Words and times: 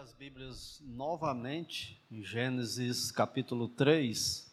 as 0.00 0.14
Bíblias 0.14 0.82
novamente 0.82 2.00
em 2.10 2.24
Gênesis 2.24 3.12
capítulo 3.12 3.68
3 3.68 4.50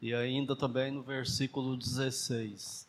e 0.00 0.14
ainda 0.14 0.54
também 0.54 0.92
no 0.92 1.02
versículo 1.02 1.76
16. 1.76 2.88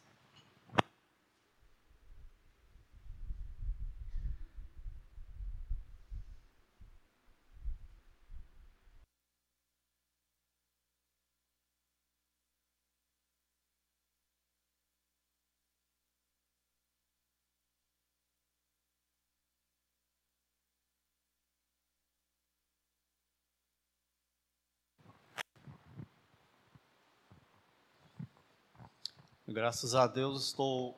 Graças 29.54 29.94
a 29.94 30.08
Deus 30.08 30.48
estou 30.48 30.98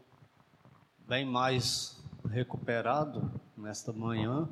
bem 1.05 1.25
mais 1.25 2.01
recuperado 2.29 3.29
nesta 3.57 3.91
manhã. 3.91 4.47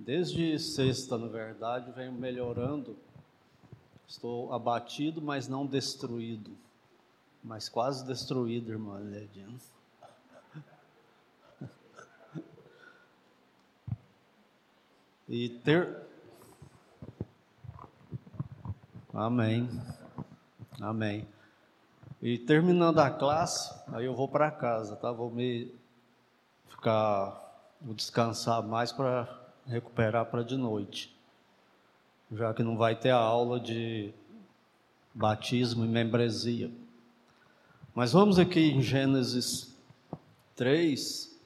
Desde 0.00 0.58
sexta, 0.58 1.16
na 1.16 1.28
verdade, 1.28 1.92
venho 1.92 2.10
melhorando. 2.10 2.96
Estou 4.04 4.52
abatido, 4.52 5.22
mas 5.22 5.46
não 5.46 5.64
destruído. 5.64 6.58
Mas 7.40 7.68
quase 7.68 8.04
destruído, 8.04 8.72
irmã 8.72 8.98
Ledinha. 8.98 9.60
E 15.28 15.50
ter. 15.60 16.02
Amém. 19.12 19.70
Amém. 20.80 21.33
E 22.24 22.38
terminando 22.38 23.00
a 23.00 23.10
classe, 23.10 23.70
aí 23.92 24.06
eu 24.06 24.14
vou 24.14 24.26
para 24.26 24.50
casa, 24.50 24.96
tá? 24.96 25.12
Vou 25.12 25.30
me 25.30 25.70
ficar, 26.70 27.38
vou 27.78 27.94
descansar 27.94 28.62
mais 28.62 28.90
para 28.90 29.28
recuperar 29.66 30.24
para 30.24 30.42
de 30.42 30.56
noite. 30.56 31.14
Já 32.32 32.54
que 32.54 32.62
não 32.62 32.78
vai 32.78 32.96
ter 32.96 33.10
a 33.10 33.18
aula 33.18 33.60
de 33.60 34.10
batismo 35.12 35.84
e 35.84 35.88
membresia. 35.88 36.72
Mas 37.94 38.12
vamos 38.12 38.38
aqui 38.38 38.70
em 38.70 38.80
Gênesis 38.80 39.76
3, 40.56 41.38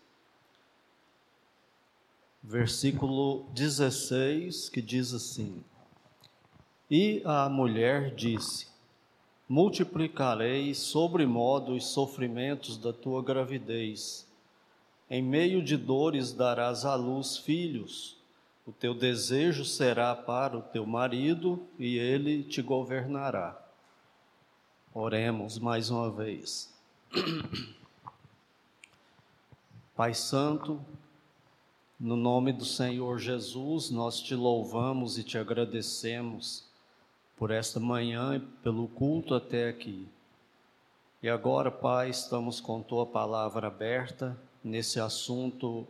versículo 2.40 3.48
16, 3.52 4.68
que 4.68 4.80
diz 4.80 5.12
assim: 5.12 5.60
E 6.88 7.20
a 7.24 7.48
mulher 7.48 8.14
disse: 8.14 8.68
multiplicarei 9.48 10.74
sobremodo 10.74 11.72
os 11.72 11.86
sofrimentos 11.86 12.76
da 12.76 12.92
tua 12.92 13.22
gravidez. 13.22 14.26
Em 15.08 15.22
meio 15.22 15.62
de 15.62 15.76
dores 15.76 16.32
darás 16.32 16.84
à 16.84 16.94
luz 16.94 17.38
filhos. 17.38 18.18
O 18.66 18.72
teu 18.72 18.92
desejo 18.92 19.64
será 19.64 20.14
para 20.14 20.58
o 20.58 20.60
teu 20.60 20.84
marido 20.84 21.66
e 21.78 21.96
ele 21.96 22.42
te 22.42 22.60
governará. 22.60 23.58
Oremos 24.92 25.58
mais 25.58 25.88
uma 25.88 26.10
vez. 26.10 26.70
Pai 29.96 30.12
Santo, 30.12 30.78
no 31.98 32.14
nome 32.14 32.52
do 32.52 32.66
Senhor 32.66 33.18
Jesus, 33.18 33.88
nós 33.88 34.20
te 34.20 34.34
louvamos 34.34 35.16
e 35.16 35.24
te 35.24 35.38
agradecemos 35.38 36.67
por 37.38 37.50
esta 37.50 37.78
manhã 37.78 38.36
e 38.36 38.40
pelo 38.40 38.88
culto 38.88 39.34
até 39.34 39.68
aqui. 39.68 40.08
E 41.22 41.28
agora, 41.28 41.70
Pai, 41.70 42.10
estamos 42.10 42.60
com 42.60 42.82
tua 42.82 43.06
palavra 43.06 43.68
aberta 43.68 44.36
nesse 44.62 44.98
assunto 45.00 45.86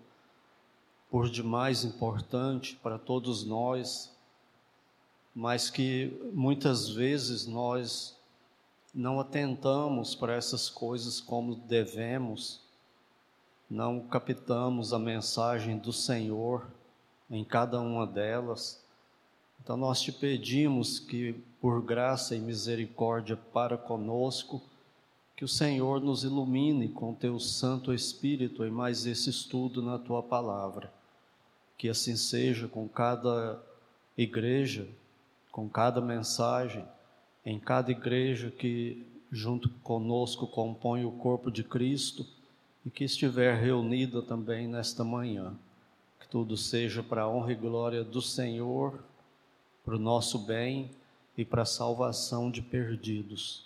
por 1.10 1.28
demais 1.30 1.84
importante 1.84 2.76
para 2.82 2.98
todos 2.98 3.44
nós, 3.44 4.14
mas 5.34 5.70
que 5.70 6.18
muitas 6.32 6.90
vezes 6.90 7.46
nós 7.46 8.16
não 8.94 9.20
atentamos 9.20 10.14
para 10.14 10.34
essas 10.34 10.68
coisas 10.68 11.20
como 11.20 11.54
devemos, 11.54 12.60
não 13.70 14.00
captamos 14.00 14.92
a 14.92 14.98
mensagem 14.98 15.78
do 15.78 15.92
Senhor 15.92 16.66
em 17.30 17.44
cada 17.44 17.80
uma 17.80 18.06
delas. 18.06 18.82
Então 19.62 19.76
nós 19.76 20.00
te 20.00 20.12
pedimos 20.12 20.98
que, 20.98 21.34
por 21.60 21.82
graça 21.82 22.34
e 22.34 22.40
misericórdia 22.40 23.36
para 23.36 23.76
conosco, 23.76 24.62
que 25.36 25.44
o 25.44 25.48
Senhor 25.48 26.00
nos 26.00 26.24
ilumine 26.24 26.88
com 26.88 27.14
teu 27.14 27.38
Santo 27.38 27.94
Espírito 27.94 28.64
em 28.64 28.70
mais 28.70 29.06
esse 29.06 29.30
estudo 29.30 29.80
na 29.80 29.96
tua 29.96 30.20
palavra. 30.20 30.92
Que 31.76 31.88
assim 31.88 32.16
seja 32.16 32.66
com 32.66 32.88
cada 32.88 33.62
igreja, 34.16 34.88
com 35.52 35.68
cada 35.68 36.00
mensagem, 36.00 36.84
em 37.46 37.56
cada 37.56 37.92
igreja 37.92 38.50
que 38.50 39.06
junto 39.30 39.68
conosco 39.82 40.46
compõe 40.46 41.04
o 41.04 41.12
corpo 41.12 41.52
de 41.52 41.62
Cristo 41.62 42.26
e 42.84 42.90
que 42.90 43.04
estiver 43.04 43.56
reunida 43.56 44.20
também 44.22 44.66
nesta 44.66 45.04
manhã. 45.04 45.54
Que 46.20 46.26
tudo 46.26 46.56
seja 46.56 47.00
para 47.00 47.22
a 47.22 47.28
honra 47.28 47.52
e 47.52 47.54
glória 47.54 48.02
do 48.02 48.20
Senhor 48.20 48.98
para 49.88 49.96
o 49.96 49.98
nosso 49.98 50.40
bem 50.40 50.90
e 51.34 51.46
para 51.46 51.62
a 51.62 51.64
salvação 51.64 52.50
de 52.50 52.60
perdidos. 52.60 53.64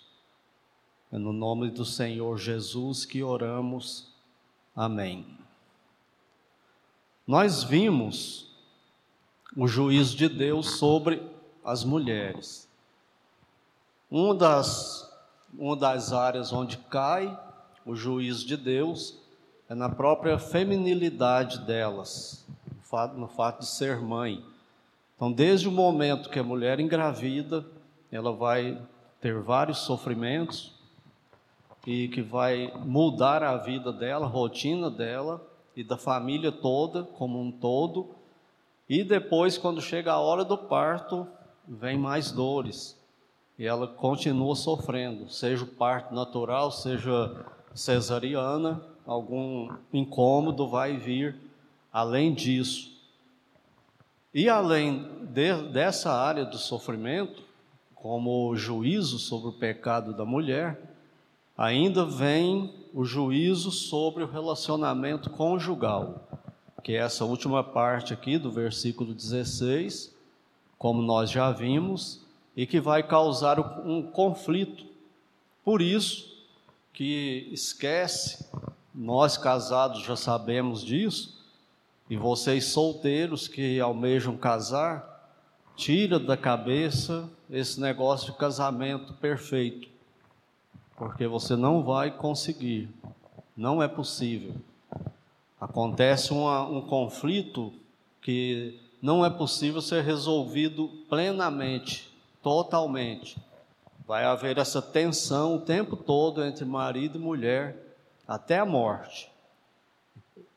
É 1.11 1.17
no 1.17 1.33
nome 1.33 1.69
do 1.69 1.83
Senhor 1.83 2.37
Jesus 2.37 3.03
que 3.03 3.21
oramos. 3.21 4.07
Amém. 4.73 5.27
Nós 7.27 7.61
vimos 7.61 8.49
o 9.53 9.67
juízo 9.67 10.15
de 10.15 10.29
Deus 10.29 10.77
sobre 10.77 11.21
as 11.61 11.83
mulheres. 11.83 12.69
Uma 14.09 14.33
das, 14.33 15.13
uma 15.53 15.75
das 15.75 16.13
áreas 16.13 16.53
onde 16.53 16.77
cai 16.77 17.37
o 17.85 17.97
juízo 17.97 18.47
de 18.47 18.55
Deus 18.55 19.19
é 19.67 19.75
na 19.75 19.89
própria 19.89 20.39
feminilidade 20.39 21.59
delas, 21.65 22.45
no 22.73 22.81
fato, 22.81 23.17
no 23.17 23.27
fato 23.27 23.59
de 23.59 23.65
ser 23.65 23.99
mãe. 23.99 24.52
Então, 25.15 25.31
desde 25.31 25.67
o 25.67 25.71
momento 25.71 26.29
que 26.29 26.39
a 26.39 26.43
mulher 26.43 26.79
engravida, 26.79 27.65
ela 28.11 28.31
vai 28.31 28.81
ter 29.21 29.39
vários 29.39 29.79
sofrimentos 29.79 30.73
e 31.85 32.07
que 32.09 32.21
vai 32.21 32.71
mudar 32.85 33.43
a 33.43 33.57
vida 33.57 33.91
dela, 33.91 34.25
a 34.25 34.29
rotina 34.29 34.89
dela 34.89 35.45
e 35.75 35.83
da 35.83 35.97
família 35.97 36.51
toda, 36.51 37.03
como 37.03 37.39
um 37.39 37.51
todo. 37.51 38.15
E 38.87 39.03
depois, 39.03 39.57
quando 39.57 39.81
chega 39.81 40.11
a 40.11 40.19
hora 40.19 40.43
do 40.43 40.57
parto, 40.57 41.27
vem 41.67 41.97
mais 41.97 42.31
dores 42.31 43.01
e 43.57 43.65
ela 43.65 43.87
continua 43.87 44.55
sofrendo, 44.55 45.29
seja 45.29 45.63
o 45.63 45.67
parto 45.67 46.13
natural, 46.13 46.71
seja 46.71 47.45
cesariana, 47.73 48.83
algum 49.05 49.69
incômodo 49.91 50.67
vai 50.67 50.97
vir 50.97 51.35
além 51.91 52.33
disso. 52.33 52.92
E 54.33 54.49
além 54.49 55.07
de, 55.31 55.53
dessa 55.71 56.11
área 56.11 56.43
do 56.43 56.57
sofrimento, 56.57 57.43
como 57.93 58.49
o 58.49 58.55
juízo 58.55 59.19
sobre 59.19 59.49
o 59.49 59.53
pecado 59.53 60.11
da 60.11 60.25
mulher, 60.25 60.97
ainda 61.55 62.03
vem 62.03 62.73
o 62.93 63.05
juízo 63.05 63.71
sobre 63.71 64.23
o 64.23 64.27
relacionamento 64.27 65.29
conjugal, 65.29 66.27
que 66.83 66.93
é 66.93 66.97
essa 66.97 67.23
última 67.25 67.63
parte 67.63 68.11
aqui 68.11 68.39
do 68.39 68.51
versículo 68.51 69.13
16, 69.13 70.13
como 70.79 71.01
nós 71.01 71.29
já 71.29 71.51
vimos, 71.51 72.21
e 72.57 72.65
que 72.65 72.81
vai 72.81 73.03
causar 73.03 73.59
um 73.85 74.01
conflito. 74.01 74.85
Por 75.63 75.81
isso 75.81 76.33
que 76.91 77.49
esquece, 77.51 78.45
nós 78.93 79.37
casados 79.37 80.03
já 80.03 80.15
sabemos 80.15 80.83
disso, 80.83 81.42
e 82.09 82.17
vocês 82.17 82.65
solteiros 82.65 83.47
que 83.47 83.79
almejam 83.79 84.35
casar, 84.35 85.31
tira 85.75 86.19
da 86.19 86.37
cabeça 86.37 87.29
esse 87.49 87.79
negócio 87.79 88.31
de 88.31 88.37
casamento 88.37 89.13
perfeito, 89.13 89.87
porque 90.95 91.27
você 91.27 91.55
não 91.55 91.83
vai 91.83 92.11
conseguir, 92.11 92.89
não 93.55 93.81
é 93.81 93.87
possível. 93.87 94.55
Acontece 95.59 96.33
uma, 96.33 96.67
um 96.67 96.81
conflito 96.81 97.73
que 98.21 98.79
não 99.01 99.25
é 99.25 99.29
possível 99.29 99.81
ser 99.81 100.03
resolvido 100.03 100.89
plenamente, 101.09 102.09
totalmente. 102.41 103.37
Vai 104.05 104.25
haver 104.25 104.57
essa 104.57 104.81
tensão 104.81 105.55
o 105.55 105.61
tempo 105.61 105.95
todo 105.95 106.43
entre 106.43 106.65
marido 106.65 107.17
e 107.17 107.21
mulher 107.21 107.77
até 108.27 108.59
a 108.59 108.65
morte. 108.65 109.32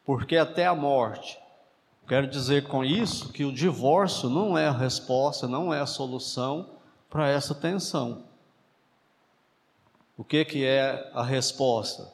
Porque 0.06 0.36
até 0.36 0.66
a 0.66 0.74
morte 0.74 1.38
Quero 2.06 2.28
dizer 2.28 2.68
com 2.68 2.84
isso 2.84 3.32
que 3.32 3.44
o 3.44 3.52
divórcio 3.52 4.30
não 4.30 4.56
é 4.56 4.68
a 4.68 4.72
resposta, 4.72 5.48
não 5.48 5.74
é 5.74 5.80
a 5.80 5.86
solução 5.86 6.70
para 7.10 7.28
essa 7.28 7.52
tensão. 7.52 8.22
O 10.16 10.22
que, 10.22 10.44
que 10.44 10.64
é 10.64 11.10
a 11.12 11.24
resposta? 11.24 12.08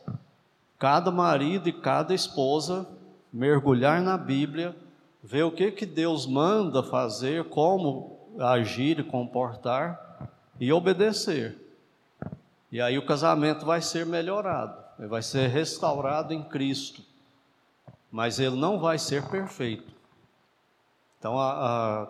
Cada 0.78 1.10
marido 1.10 1.68
e 1.68 1.72
cada 1.72 2.14
esposa 2.14 2.88
mergulhar 3.30 4.00
na 4.00 4.16
Bíblia, 4.16 4.74
ver 5.22 5.42
o 5.42 5.52
que, 5.52 5.70
que 5.70 5.84
Deus 5.84 6.26
manda 6.26 6.82
fazer, 6.82 7.44
como 7.44 8.18
agir 8.38 8.98
e 8.98 9.04
comportar 9.04 10.32
e 10.58 10.72
obedecer. 10.72 11.58
E 12.70 12.80
aí 12.80 12.96
o 12.96 13.04
casamento 13.04 13.66
vai 13.66 13.82
ser 13.82 14.06
melhorado, 14.06 14.82
vai 14.98 15.20
ser 15.20 15.48
restaurado 15.48 16.32
em 16.32 16.42
Cristo 16.42 17.11
mas 18.12 18.38
ele 18.38 18.56
não 18.56 18.78
vai 18.78 18.98
ser 18.98 19.26
perfeito. 19.28 19.90
Então, 21.18 21.38
a, 21.38 21.52
a, 21.52 22.08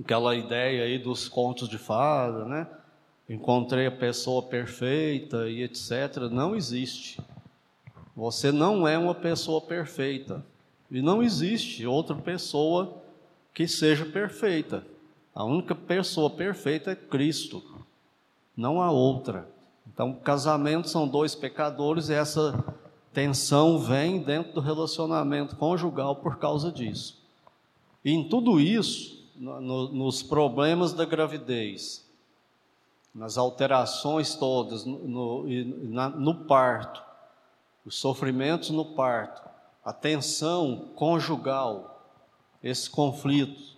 aquela 0.00 0.36
ideia 0.36 0.84
aí 0.84 0.98
dos 0.98 1.28
contos 1.28 1.68
de 1.68 1.76
fada, 1.76 2.44
né? 2.44 2.68
Encontrei 3.28 3.86
a 3.86 3.90
pessoa 3.90 4.42
perfeita 4.42 5.48
e 5.48 5.62
etc., 5.62 6.30
não 6.30 6.54
existe. 6.54 7.20
Você 8.14 8.52
não 8.52 8.86
é 8.86 8.96
uma 8.96 9.14
pessoa 9.14 9.60
perfeita. 9.60 10.44
E 10.90 11.02
não 11.02 11.22
existe 11.22 11.84
outra 11.86 12.14
pessoa 12.14 13.02
que 13.52 13.66
seja 13.66 14.04
perfeita. 14.04 14.86
A 15.34 15.42
única 15.42 15.74
pessoa 15.74 16.30
perfeita 16.30 16.92
é 16.92 16.94
Cristo, 16.94 17.62
não 18.56 18.80
há 18.80 18.90
outra. 18.90 19.48
Então, 19.86 20.12
casamento 20.12 20.88
são 20.88 21.08
dois 21.08 21.34
pecadores 21.34 22.08
e 22.08 22.14
essa 22.14 22.73
Tensão 23.14 23.78
vem 23.78 24.20
dentro 24.20 24.54
do 24.54 24.60
relacionamento 24.60 25.54
conjugal 25.54 26.16
por 26.16 26.36
causa 26.36 26.72
disso. 26.72 27.22
E 28.04 28.10
em 28.10 28.28
tudo 28.28 28.60
isso, 28.60 29.24
no, 29.36 29.88
nos 29.88 30.20
problemas 30.20 30.92
da 30.92 31.04
gravidez, 31.04 32.04
nas 33.14 33.38
alterações 33.38 34.34
todas, 34.34 34.84
no, 34.84 34.98
no, 34.98 35.44
na, 35.88 36.08
no 36.08 36.34
parto, 36.44 37.00
os 37.86 37.94
sofrimentos 37.94 38.70
no 38.70 38.84
parto, 38.84 39.48
a 39.84 39.92
tensão 39.92 40.88
conjugal, 40.96 42.10
esse 42.60 42.90
conflito, 42.90 43.76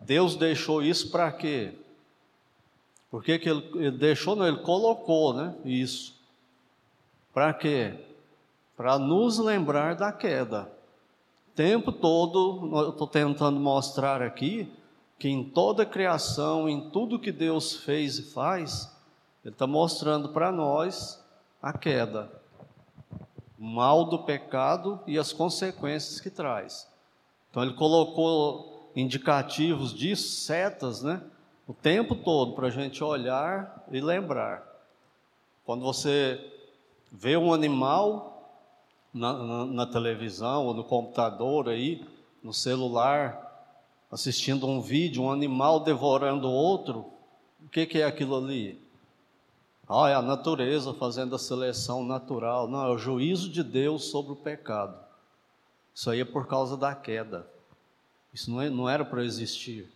Deus 0.00 0.34
deixou 0.34 0.82
isso 0.82 1.10
para 1.10 1.30
quê? 1.30 1.74
Por 3.10 3.22
que, 3.22 3.38
que 3.38 3.50
ele, 3.50 3.68
ele 3.74 3.98
deixou? 3.98 4.34
Não, 4.34 4.48
ele 4.48 4.62
colocou 4.62 5.34
né, 5.34 5.54
isso. 5.62 6.14
Para 7.34 7.52
quê? 7.52 7.94
Para 8.76 8.98
nos 8.98 9.38
lembrar 9.38 9.94
da 9.94 10.12
queda. 10.12 10.70
O 11.48 11.52
tempo 11.54 11.92
todo, 11.92 12.70
eu 12.76 12.90
estou 12.90 13.06
tentando 13.06 13.60
mostrar 13.60 14.20
aqui 14.20 14.72
que 15.18 15.28
em 15.28 15.44
toda 15.44 15.84
a 15.84 15.86
criação, 15.86 16.68
em 16.68 16.90
tudo 16.90 17.18
que 17.18 17.30
Deus 17.30 17.76
fez 17.76 18.18
e 18.18 18.22
faz, 18.22 18.92
Ele 19.44 19.54
está 19.54 19.66
mostrando 19.66 20.30
para 20.30 20.50
nós 20.50 21.22
a 21.62 21.72
queda, 21.72 22.30
o 23.58 23.64
mal 23.64 24.04
do 24.04 24.18
pecado 24.18 25.00
e 25.06 25.16
as 25.18 25.32
consequências 25.32 26.20
que 26.20 26.28
traz. 26.28 26.88
Então, 27.50 27.62
Ele 27.62 27.74
colocou 27.74 28.90
indicativos 28.96 29.94
disso, 29.94 30.44
setas, 30.44 31.02
né? 31.02 31.22
O 31.66 31.72
tempo 31.72 32.14
todo 32.14 32.52
para 32.52 32.66
a 32.66 32.70
gente 32.70 33.02
olhar 33.02 33.84
e 33.90 34.00
lembrar. 34.00 34.62
Quando 35.64 35.82
você 35.82 36.38
vê 37.10 37.36
um 37.36 37.54
animal, 37.54 38.33
na, 39.14 39.32
na, 39.32 39.64
na 39.64 39.86
televisão 39.86 40.66
ou 40.66 40.74
no 40.74 40.82
computador 40.82 41.68
aí, 41.68 42.04
no 42.42 42.52
celular, 42.52 43.40
assistindo 44.10 44.66
um 44.66 44.80
vídeo, 44.80 45.22
um 45.22 45.30
animal 45.30 45.80
devorando 45.80 46.50
outro, 46.50 47.06
o 47.64 47.68
que, 47.68 47.86
que 47.86 47.98
é 48.00 48.04
aquilo 48.04 48.36
ali? 48.36 48.82
Ah, 49.88 50.08
é 50.08 50.14
a 50.14 50.22
natureza 50.22 50.92
fazendo 50.94 51.34
a 51.34 51.38
seleção 51.38 52.04
natural. 52.04 52.68
Não, 52.68 52.84
é 52.86 52.90
o 52.90 52.98
juízo 52.98 53.50
de 53.50 53.62
Deus 53.62 54.04
sobre 54.04 54.32
o 54.32 54.36
pecado. 54.36 54.98
Isso 55.94 56.10
aí 56.10 56.20
é 56.20 56.24
por 56.24 56.46
causa 56.46 56.76
da 56.76 56.94
queda. 56.94 57.46
Isso 58.32 58.50
não, 58.50 58.60
é, 58.60 58.68
não 58.68 58.88
era 58.88 59.04
para 59.04 59.24
existir. 59.24 59.88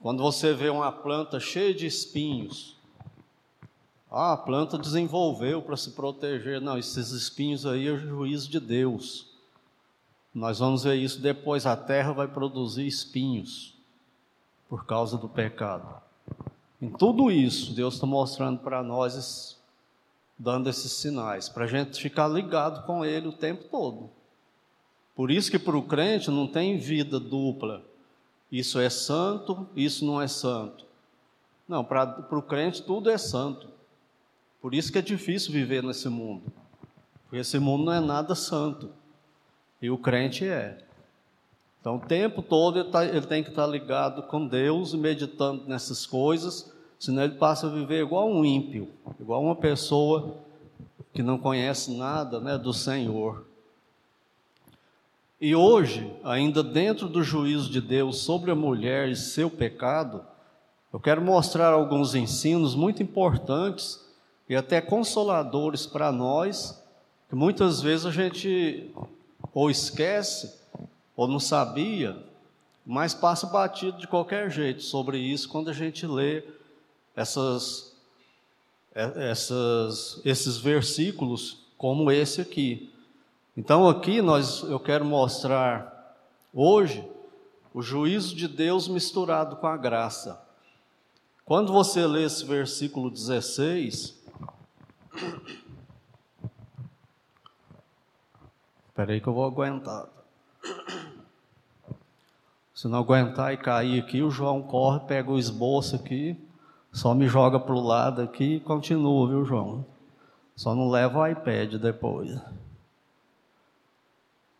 Quando 0.00 0.22
você 0.22 0.54
vê 0.54 0.68
uma 0.68 0.92
planta 0.92 1.40
cheia 1.40 1.74
de 1.74 1.86
espinhos, 1.86 2.75
ah, 4.10 4.32
a 4.32 4.36
planta 4.36 4.78
desenvolveu 4.78 5.60
para 5.60 5.76
se 5.76 5.90
proteger. 5.90 6.60
Não, 6.60 6.78
esses 6.78 7.10
espinhos 7.10 7.66
aí 7.66 7.88
é 7.88 7.92
o 7.92 7.98
juízo 7.98 8.48
de 8.48 8.60
Deus. 8.60 9.26
Nós 10.34 10.58
vamos 10.58 10.84
ver 10.84 10.96
isso 10.96 11.20
depois. 11.20 11.66
A 11.66 11.76
terra 11.76 12.12
vai 12.12 12.28
produzir 12.28 12.86
espinhos 12.86 13.74
por 14.68 14.84
causa 14.84 15.16
do 15.16 15.28
pecado. 15.28 16.02
Em 16.80 16.90
tudo 16.90 17.30
isso, 17.30 17.72
Deus 17.72 17.94
está 17.94 18.06
mostrando 18.06 18.60
para 18.60 18.82
nós, 18.82 19.58
dando 20.38 20.68
esses 20.68 20.92
sinais, 20.92 21.48
para 21.48 21.64
a 21.64 21.68
gente 21.68 22.00
ficar 22.00 22.28
ligado 22.28 22.84
com 22.86 23.04
Ele 23.04 23.28
o 23.28 23.32
tempo 23.32 23.64
todo. 23.70 24.10
Por 25.14 25.30
isso 25.30 25.50
que 25.50 25.58
para 25.58 25.76
o 25.76 25.82
crente 25.82 26.30
não 26.30 26.46
tem 26.46 26.76
vida 26.78 27.18
dupla. 27.18 27.82
Isso 28.52 28.78
é 28.78 28.90
santo, 28.90 29.66
isso 29.74 30.04
não 30.04 30.20
é 30.20 30.28
santo. 30.28 30.84
Não, 31.66 31.82
para 31.82 32.24
o 32.30 32.42
crente 32.42 32.82
tudo 32.82 33.10
é 33.10 33.16
santo. 33.16 33.75
Por 34.60 34.74
isso 34.74 34.90
que 34.90 34.98
é 34.98 35.02
difícil 35.02 35.52
viver 35.52 35.82
nesse 35.82 36.08
mundo. 36.08 36.52
Porque 37.24 37.36
esse 37.36 37.58
mundo 37.58 37.84
não 37.84 37.92
é 37.92 38.00
nada 38.00 38.34
santo. 38.34 38.90
E 39.80 39.90
o 39.90 39.98
crente 39.98 40.46
é. 40.46 40.78
Então, 41.80 41.96
o 41.96 42.00
tempo 42.00 42.42
todo 42.42 42.80
ele, 42.80 42.90
tá, 42.90 43.04
ele 43.04 43.26
tem 43.26 43.44
que 43.44 43.50
estar 43.50 43.66
ligado 43.66 44.22
com 44.24 44.46
Deus 44.46 44.92
e 44.92 44.96
meditando 44.96 45.68
nessas 45.68 46.04
coisas, 46.04 46.72
senão 46.98 47.22
ele 47.22 47.34
passa 47.34 47.68
a 47.68 47.70
viver 47.70 48.02
igual 48.02 48.28
um 48.28 48.44
ímpio, 48.44 48.88
igual 49.20 49.40
uma 49.40 49.54
pessoa 49.54 50.38
que 51.12 51.22
não 51.22 51.38
conhece 51.38 51.96
nada 51.96 52.40
né, 52.40 52.58
do 52.58 52.72
Senhor. 52.72 53.46
E 55.40 55.54
hoje, 55.54 56.12
ainda 56.24 56.62
dentro 56.62 57.08
do 57.08 57.22
juízo 57.22 57.70
de 57.70 57.80
Deus 57.80 58.18
sobre 58.18 58.50
a 58.50 58.54
mulher 58.54 59.08
e 59.08 59.14
seu 59.14 59.50
pecado, 59.50 60.24
eu 60.92 60.98
quero 60.98 61.20
mostrar 61.20 61.72
alguns 61.72 62.14
ensinos 62.14 62.74
muito 62.74 63.02
importantes 63.02 64.05
e 64.48 64.54
até 64.54 64.80
consoladores 64.80 65.86
para 65.86 66.12
nós, 66.12 66.82
que 67.28 67.34
muitas 67.34 67.80
vezes 67.80 68.06
a 68.06 68.10
gente 68.10 68.90
ou 69.52 69.70
esquece 69.70 70.54
ou 71.16 71.26
não 71.26 71.40
sabia, 71.40 72.22
mas 72.84 73.14
passa 73.14 73.46
batido 73.46 73.98
de 73.98 74.06
qualquer 74.06 74.50
jeito 74.50 74.82
sobre 74.82 75.18
isso 75.18 75.48
quando 75.48 75.70
a 75.70 75.72
gente 75.72 76.06
lê 76.06 76.44
essas, 77.16 77.96
é, 78.94 79.30
essas, 79.30 80.20
esses 80.24 80.58
versículos 80.58 81.58
como 81.76 82.10
esse 82.10 82.40
aqui. 82.40 82.92
Então 83.56 83.88
aqui 83.88 84.20
nós, 84.20 84.62
eu 84.62 84.78
quero 84.78 85.04
mostrar 85.04 86.14
hoje 86.54 87.02
o 87.74 87.82
juízo 87.82 88.36
de 88.36 88.46
Deus 88.46 88.86
misturado 88.86 89.56
com 89.56 89.66
a 89.66 89.76
graça. 89.76 90.40
Quando 91.44 91.72
você 91.72 92.06
lê 92.06 92.24
esse 92.24 92.44
versículo 92.44 93.10
16, 93.10 94.25
Espera 98.88 99.12
aí 99.12 99.20
que 99.20 99.26
eu 99.26 99.34
vou 99.34 99.44
aguentar. 99.44 100.06
Se 102.74 102.88
não 102.88 102.98
aguentar 102.98 103.52
e 103.54 103.56
cair 103.56 104.02
aqui, 104.02 104.22
o 104.22 104.30
João 104.30 104.62
corre, 104.62 105.00
pega 105.00 105.30
o 105.30 105.38
esboço 105.38 105.96
aqui, 105.96 106.38
só 106.92 107.14
me 107.14 107.26
joga 107.26 107.58
para 107.58 107.74
o 107.74 107.80
lado 107.80 108.22
aqui 108.22 108.56
e 108.56 108.60
continua, 108.60 109.28
viu, 109.28 109.44
João? 109.44 109.84
Só 110.54 110.74
não 110.74 110.88
leva 110.88 111.18
o 111.18 111.26
iPad 111.26 111.74
depois. 111.74 112.38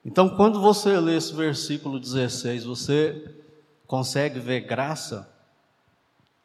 Então, 0.05 0.29
quando 0.37 0.61
você 0.61 1.01
lê 1.01 1.17
esse 1.17 1.35
versículo 1.35 1.99
16, 1.99 2.65
você 2.65 3.35
consegue 3.87 4.39
ver 4.39 4.61
graça 4.61 5.29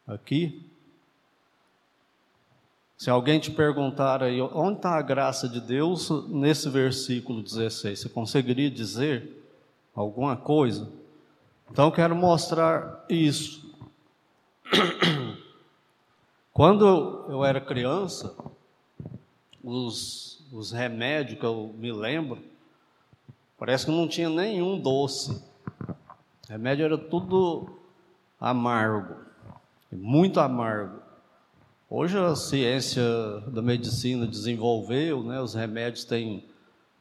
aqui? 0.06 0.71
Se 2.96 3.10
alguém 3.10 3.40
te 3.40 3.50
perguntar 3.50 4.22
aí, 4.22 4.40
onde 4.40 4.76
está 4.76 4.96
a 4.96 5.02
graça 5.02 5.48
de 5.48 5.60
Deus 5.60 6.08
nesse 6.28 6.68
versículo 6.68 7.42
16, 7.42 8.00
você 8.00 8.08
conseguiria 8.08 8.70
dizer 8.70 9.44
alguma 9.94 10.36
coisa? 10.36 10.88
Então 11.70 11.86
eu 11.86 11.92
quero 11.92 12.14
mostrar 12.14 13.04
isso. 13.08 13.62
Quando 16.52 17.26
eu 17.28 17.44
era 17.44 17.60
criança, 17.60 18.36
os, 19.62 20.46
os 20.52 20.70
remédios 20.70 21.38
que 21.38 21.46
eu 21.46 21.74
me 21.78 21.92
lembro, 21.92 22.42
parece 23.58 23.86
que 23.86 23.90
não 23.90 24.06
tinha 24.06 24.28
nenhum 24.28 24.78
doce. 24.78 25.42
O 25.88 26.52
remédio 26.52 26.84
era 26.84 26.98
tudo 26.98 27.78
amargo, 28.38 29.16
muito 29.90 30.40
amargo. 30.40 31.01
Hoje 31.94 32.18
a 32.18 32.34
ciência 32.34 33.04
da 33.48 33.60
medicina 33.60 34.26
desenvolveu, 34.26 35.22
né? 35.22 35.42
Os 35.42 35.52
remédios 35.52 36.06
têm 36.06 36.42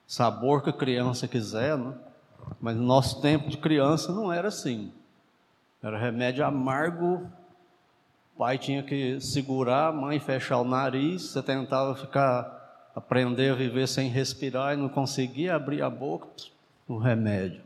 sabor 0.05 0.61
que 0.61 0.69
a 0.69 0.73
criança 0.73 1.29
quiser, 1.29 1.77
né? 1.77 1.93
Mas 2.59 2.75
no 2.75 2.83
nosso 2.83 3.21
tempo 3.21 3.49
de 3.49 3.55
criança 3.55 4.11
não 4.11 4.33
era 4.33 4.49
assim. 4.49 4.91
Era 5.81 5.97
remédio 5.97 6.45
amargo. 6.45 7.25
O 8.35 8.39
pai 8.39 8.57
tinha 8.57 8.83
que 8.83 9.17
segurar, 9.21 9.87
a 9.87 9.91
mãe 9.93 10.19
fechar 10.19 10.59
o 10.59 10.65
nariz, 10.65 11.21
você 11.21 11.41
tentava 11.41 11.95
ficar 11.95 12.91
aprender 12.93 13.53
a 13.53 13.55
viver 13.55 13.87
sem 13.87 14.09
respirar 14.09 14.73
e 14.73 14.75
não 14.75 14.89
conseguia 14.89 15.55
abrir 15.55 15.81
a 15.81 15.89
boca, 15.89 16.27
o 16.85 16.97
remédio. 16.97 17.61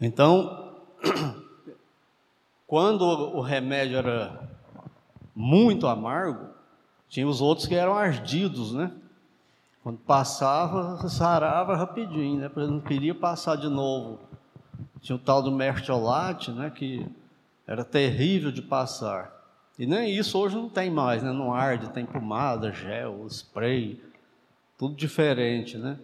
Então, 0.00 0.74
quando 2.66 3.02
o 3.04 3.40
remédio 3.40 3.98
era 3.98 4.51
muito 5.34 5.86
amargo, 5.86 6.50
tinha 7.08 7.26
os 7.26 7.40
outros 7.40 7.66
que 7.66 7.74
eram 7.74 7.94
ardidos, 7.94 8.72
né? 8.72 8.90
Quando 9.82 9.98
passava, 9.98 11.08
sarava 11.08 11.76
rapidinho, 11.76 12.40
né? 12.40 12.48
Porque 12.48 12.70
não 12.70 12.80
queria 12.80 13.14
passar 13.14 13.56
de 13.56 13.68
novo. 13.68 14.20
Tinha 15.00 15.16
o 15.16 15.18
tal 15.18 15.42
do 15.42 15.50
mertiolate, 15.50 16.52
né? 16.52 16.70
Que 16.70 17.06
era 17.66 17.84
terrível 17.84 18.52
de 18.52 18.62
passar. 18.62 19.32
E 19.78 19.86
nem 19.86 20.16
isso 20.16 20.38
hoje 20.38 20.54
não 20.54 20.68
tem 20.68 20.90
mais, 20.90 21.22
né? 21.22 21.32
Não 21.32 21.52
arde, 21.52 21.90
tem 21.90 22.06
pomada, 22.06 22.72
gel, 22.72 23.26
spray, 23.28 24.00
tudo 24.78 24.94
diferente, 24.94 25.76
né? 25.76 25.98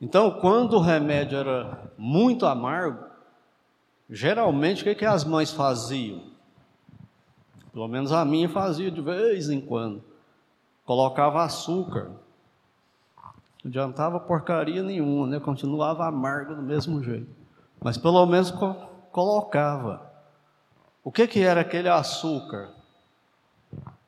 Então, 0.00 0.30
quando 0.30 0.74
o 0.74 0.80
remédio 0.80 1.38
era 1.38 1.90
muito 1.96 2.44
amargo, 2.44 3.04
geralmente 4.10 4.82
o 4.82 4.84
que, 4.84 4.94
que 4.94 5.04
as 5.06 5.24
mães 5.24 5.52
faziam? 5.52 6.33
Pelo 7.74 7.88
menos 7.88 8.12
a 8.12 8.24
minha 8.24 8.48
fazia 8.48 8.88
de 8.88 9.00
vez 9.00 9.50
em 9.50 9.60
quando. 9.60 10.00
Colocava 10.86 11.42
açúcar. 11.42 12.12
Não 13.64 13.68
adiantava 13.68 14.20
porcaria 14.20 14.80
nenhuma, 14.80 15.26
né? 15.26 15.40
Continuava 15.40 16.06
amargo 16.06 16.54
do 16.54 16.62
mesmo 16.62 17.02
jeito. 17.02 17.34
Mas 17.82 17.98
pelo 17.98 18.24
menos 18.26 18.52
co 18.52 18.76
colocava. 19.10 20.08
O 21.02 21.10
que, 21.10 21.26
que 21.26 21.40
era 21.40 21.62
aquele 21.62 21.88
açúcar? 21.88 22.70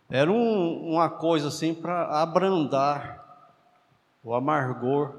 Era 0.08 0.30
um, 0.30 0.92
uma 0.92 1.10
coisa 1.10 1.48
assim 1.48 1.74
para 1.74 2.22
abrandar 2.22 3.24
o 4.22 4.32
amargor. 4.32 5.14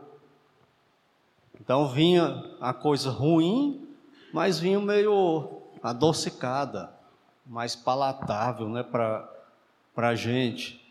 Então 1.59 1.87
vinha 1.89 2.43
a 2.61 2.73
coisa 2.73 3.09
ruim, 3.09 3.89
mas 4.33 4.57
vinha 4.57 4.79
meio 4.79 5.63
adocicada, 5.83 6.96
mais 7.47 7.75
palatável 7.75 8.67
né, 8.69 8.83
para 8.83 9.29
a 9.95 10.15
gente. 10.15 10.81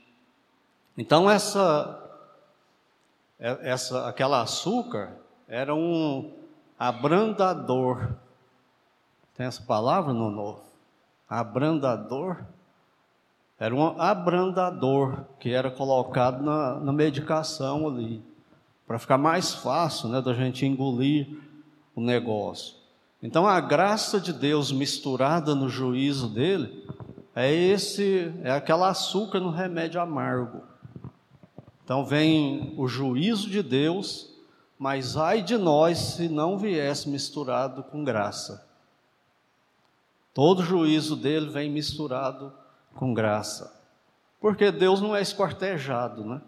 Então 0.96 1.28
essa, 1.30 2.02
é, 3.38 3.70
essa, 3.70 4.08
aquela 4.08 4.42
açúcar 4.42 5.12
era 5.46 5.74
um 5.74 6.32
abrandador. 6.78 8.14
Tem 9.34 9.46
essa 9.46 9.62
palavra 9.62 10.12
no, 10.12 10.30
no 10.30 10.60
abrandador, 11.28 12.44
era 13.58 13.74
um 13.74 14.00
abrandador 14.00 15.24
que 15.38 15.50
era 15.50 15.70
colocado 15.70 16.42
na, 16.42 16.80
na 16.80 16.92
medicação 16.92 17.88
ali, 17.88 18.22
para 18.86 18.98
ficar 18.98 19.18
mais 19.18 19.54
fácil 19.54 20.08
né, 20.08 20.20
da 20.20 20.32
gente 20.32 20.64
engolir 20.64 21.38
o 21.94 22.00
negócio. 22.00 22.75
Então 23.26 23.44
a 23.44 23.58
graça 23.58 24.20
de 24.20 24.32
Deus 24.32 24.70
misturada 24.70 25.52
no 25.52 25.68
juízo 25.68 26.28
dele 26.28 26.86
é 27.34 27.52
esse, 27.52 28.32
é 28.44 28.52
aquela 28.52 28.88
açúcar 28.88 29.40
no 29.40 29.50
remédio 29.50 30.00
amargo. 30.00 30.62
Então 31.82 32.04
vem 32.04 32.72
o 32.78 32.86
juízo 32.86 33.50
de 33.50 33.64
Deus, 33.64 34.32
mas 34.78 35.16
ai 35.16 35.42
de 35.42 35.58
nós 35.58 35.98
se 35.98 36.28
não 36.28 36.56
viesse 36.56 37.08
misturado 37.08 37.82
com 37.82 38.04
graça. 38.04 38.64
Todo 40.32 40.62
juízo 40.62 41.16
dele 41.16 41.50
vem 41.50 41.68
misturado 41.68 42.52
com 42.94 43.12
graça. 43.12 43.74
Porque 44.40 44.70
Deus 44.70 45.00
não 45.00 45.16
é 45.16 45.20
esquartejado, 45.20 46.24
né? 46.24 46.40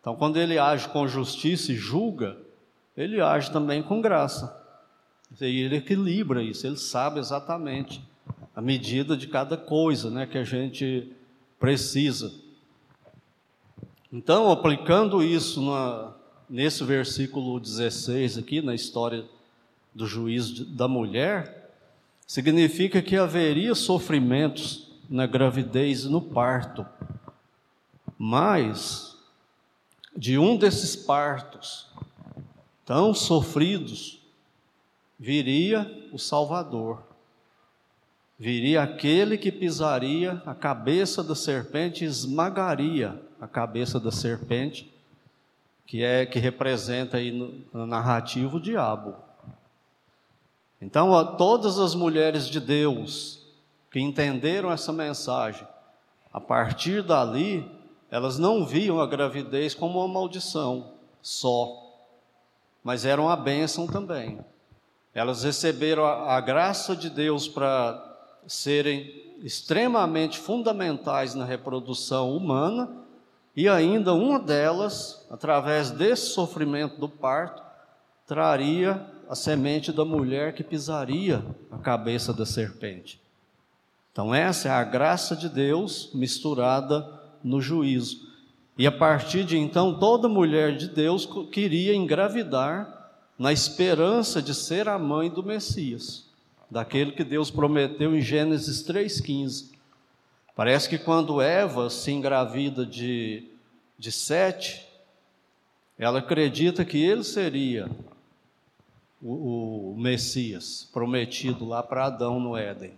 Então, 0.00 0.16
quando 0.16 0.38
ele 0.38 0.58
age 0.58 0.88
com 0.88 1.06
justiça 1.06 1.70
e 1.70 1.76
julga, 1.76 2.36
ele 2.96 3.20
age 3.20 3.52
também 3.52 3.80
com 3.80 4.00
graça. 4.00 4.65
E 5.40 5.44
ele 5.44 5.76
equilibra 5.76 6.42
isso, 6.42 6.66
ele 6.66 6.76
sabe 6.76 7.20
exatamente 7.20 8.02
a 8.54 8.60
medida 8.62 9.16
de 9.16 9.26
cada 9.26 9.56
coisa 9.56 10.10
né, 10.10 10.26
que 10.26 10.38
a 10.38 10.44
gente 10.44 11.12
precisa. 11.58 12.32
Então, 14.12 14.50
aplicando 14.50 15.22
isso 15.22 15.60
na, 15.60 16.14
nesse 16.48 16.82
versículo 16.84 17.60
16 17.60 18.38
aqui, 18.38 18.62
na 18.62 18.74
história 18.74 19.24
do 19.94 20.06
juízo 20.06 20.64
da 20.64 20.88
mulher, 20.88 21.70
significa 22.26 23.02
que 23.02 23.16
haveria 23.16 23.74
sofrimentos 23.74 24.88
na 25.08 25.26
gravidez 25.26 26.04
e 26.04 26.08
no 26.08 26.20
parto. 26.20 26.86
Mas, 28.18 29.16
de 30.16 30.38
um 30.38 30.56
desses 30.56 30.96
partos 30.96 31.86
tão 32.84 33.12
sofridos, 33.12 34.20
viria 35.18 36.08
o 36.12 36.18
Salvador. 36.18 37.02
Viria 38.38 38.82
aquele 38.82 39.38
que 39.38 39.50
pisaria 39.50 40.42
a 40.44 40.54
cabeça 40.54 41.22
da 41.24 41.34
serpente 41.34 42.04
esmagaria 42.04 43.20
a 43.40 43.46
cabeça 43.46 44.00
da 44.00 44.10
serpente, 44.10 44.92
que 45.86 46.02
é 46.02 46.26
que 46.26 46.38
representa 46.38 47.18
aí 47.18 47.30
no, 47.30 47.62
na 47.72 47.86
narrativa 47.86 48.56
o 48.56 48.60
diabo. 48.60 49.14
Então, 50.80 51.36
todas 51.36 51.78
as 51.78 51.94
mulheres 51.94 52.48
de 52.48 52.60
Deus 52.60 53.46
que 53.90 54.00
entenderam 54.00 54.70
essa 54.70 54.92
mensagem, 54.92 55.66
a 56.32 56.40
partir 56.40 57.02
dali, 57.02 57.70
elas 58.10 58.38
não 58.38 58.66
viam 58.66 59.00
a 59.00 59.06
gravidez 59.06 59.74
como 59.74 59.98
uma 59.98 60.08
maldição 60.12 60.92
só, 61.22 61.82
mas 62.82 63.04
era 63.04 63.20
uma 63.20 63.36
bênção 63.36 63.86
também. 63.86 64.38
Elas 65.16 65.44
receberam 65.44 66.04
a, 66.04 66.36
a 66.36 66.40
graça 66.42 66.94
de 66.94 67.08
Deus 67.08 67.48
para 67.48 68.04
serem 68.46 69.10
extremamente 69.42 70.38
fundamentais 70.38 71.34
na 71.34 71.42
reprodução 71.42 72.36
humana, 72.36 72.90
e 73.56 73.66
ainda 73.66 74.12
uma 74.12 74.38
delas, 74.38 75.26
através 75.30 75.90
desse 75.90 76.26
sofrimento 76.26 77.00
do 77.00 77.08
parto, 77.08 77.62
traria 78.26 79.06
a 79.26 79.34
semente 79.34 79.90
da 79.90 80.04
mulher 80.04 80.54
que 80.54 80.62
pisaria 80.62 81.42
a 81.72 81.78
cabeça 81.78 82.34
da 82.34 82.44
serpente. 82.44 83.18
Então, 84.12 84.34
essa 84.34 84.68
é 84.68 84.70
a 84.70 84.84
graça 84.84 85.34
de 85.34 85.48
Deus 85.48 86.10
misturada 86.12 87.10
no 87.42 87.58
juízo. 87.58 88.18
E 88.76 88.86
a 88.86 88.92
partir 88.92 89.44
de 89.44 89.56
então, 89.56 89.98
toda 89.98 90.28
mulher 90.28 90.76
de 90.76 90.88
Deus 90.88 91.26
queria 91.50 91.94
engravidar 91.94 92.96
na 93.38 93.52
esperança 93.52 94.40
de 94.40 94.54
ser 94.54 94.88
a 94.88 94.98
mãe 94.98 95.28
do 95.28 95.42
Messias, 95.42 96.24
daquele 96.70 97.12
que 97.12 97.24
Deus 97.24 97.50
prometeu 97.50 98.16
em 98.16 98.20
Gênesis 98.20 98.82
3,15. 98.82 99.72
Parece 100.54 100.88
que 100.88 100.98
quando 100.98 101.42
Eva 101.42 101.90
se 101.90 102.10
engravida 102.10 102.86
de, 102.86 103.44
de 103.98 104.10
Sete, 104.10 104.86
ela 105.98 106.20
acredita 106.20 106.84
que 106.84 107.02
ele 107.02 107.24
seria 107.24 107.90
o, 109.22 109.92
o 109.92 109.96
Messias 109.98 110.88
prometido 110.92 111.66
lá 111.66 111.82
para 111.82 112.06
Adão 112.06 112.40
no 112.40 112.56
Éden. 112.56 112.94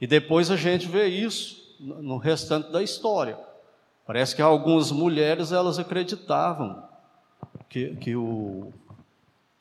E 0.00 0.06
depois 0.06 0.50
a 0.50 0.56
gente 0.56 0.86
vê 0.86 1.06
isso 1.06 1.76
no 1.80 2.16
restante 2.16 2.70
da 2.70 2.82
história. 2.82 3.38
Parece 4.06 4.36
que 4.36 4.42
algumas 4.42 4.92
mulheres 4.92 5.50
elas 5.50 5.78
acreditavam 5.78 6.84
que, 7.68 7.96
que 7.96 8.14
o, 8.14 8.72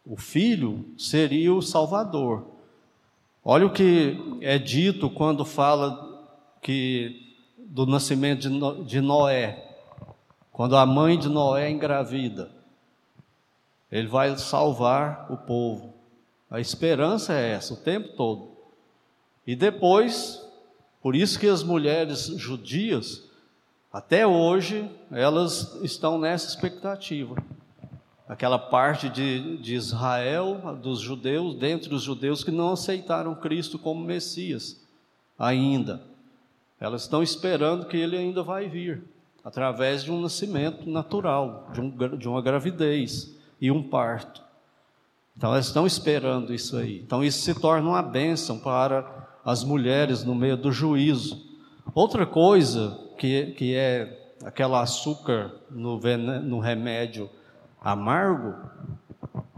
o 0.06 0.16
filho 0.16 0.86
seria 0.98 1.54
o 1.54 1.62
Salvador. 1.62 2.46
Olha 3.44 3.66
o 3.66 3.74
que 3.74 4.18
é 4.42 4.58
dito 4.58 5.10
quando 5.10 5.44
fala 5.44 6.28
que 6.62 7.36
do 7.58 7.86
nascimento 7.86 8.84
de 8.86 9.02
Noé, 9.02 9.76
quando 10.52 10.78
a 10.78 10.86
mãe 10.86 11.18
de 11.18 11.28
Noé 11.28 11.70
engravida. 11.70 12.50
Ele 13.92 14.08
vai 14.08 14.36
salvar 14.38 15.32
o 15.32 15.38
povo. 15.38 15.94
A 16.50 16.60
esperança 16.60 17.34
é 17.34 17.52
essa 17.52 17.74
o 17.74 17.78
tempo 17.78 18.10
todo. 18.16 18.52
E 19.46 19.56
depois, 19.56 20.42
por 21.02 21.16
isso 21.16 21.40
que 21.40 21.48
as 21.48 21.64
mulheres 21.64 22.28
judias, 22.38 23.24
até 23.92 24.26
hoje, 24.26 24.90
elas 25.12 25.76
estão 25.84 26.18
nessa 26.18 26.48
expectativa. 26.48 27.36
Aquela 28.28 28.58
parte 28.58 29.08
de, 29.08 29.58
de 29.58 29.76
Israel, 29.76 30.80
dos 30.82 31.00
judeus, 31.00 31.56
dentre 31.56 31.94
os 31.94 32.02
judeus 32.02 32.44
que 32.44 32.52
não 32.52 32.72
aceitaram 32.72 33.36
Cristo 33.36 33.78
como 33.78 34.04
Messias 34.04 34.84
ainda. 35.38 36.02
Elas 36.80 37.04
estão 37.04 37.22
esperando 37.22 37.86
que 37.86 37.98
ele 37.98 38.18
ainda 38.18 38.42
vai 38.42 38.68
vir, 38.68 39.04
através 39.44 40.04
de 40.04 40.12
um 40.12 40.20
nascimento 40.20 40.90
natural, 40.90 41.70
de, 41.72 41.82
um, 41.82 42.18
de 42.18 42.28
uma 42.28 42.42
gravidez 42.42 43.36
e 43.62 43.72
um 43.72 43.84
parto. 43.84 44.44
Então 45.38 45.52
elas 45.52 45.68
estão 45.68 45.86
esperando 45.86 46.54
isso 46.54 46.78
aí. 46.78 47.02
Então 47.02 47.24
isso 47.24 47.42
se 47.42 47.54
torna 47.60 47.90
uma 47.90 48.02
bênção 48.02 48.58
para 48.60 49.28
as 49.44 49.64
mulheres 49.64 50.24
no 50.24 50.34
meio 50.34 50.58
do 50.58 50.72
juízo. 50.72 51.46
Outra 51.94 52.26
coisa 52.26 53.00
que, 53.18 53.48
que 53.52 53.76
é 53.76 54.34
aquele 54.44 54.76
açúcar 54.76 55.54
no, 55.70 56.00
no 56.42 56.60
remédio 56.60 57.30
amargo, 57.86 58.56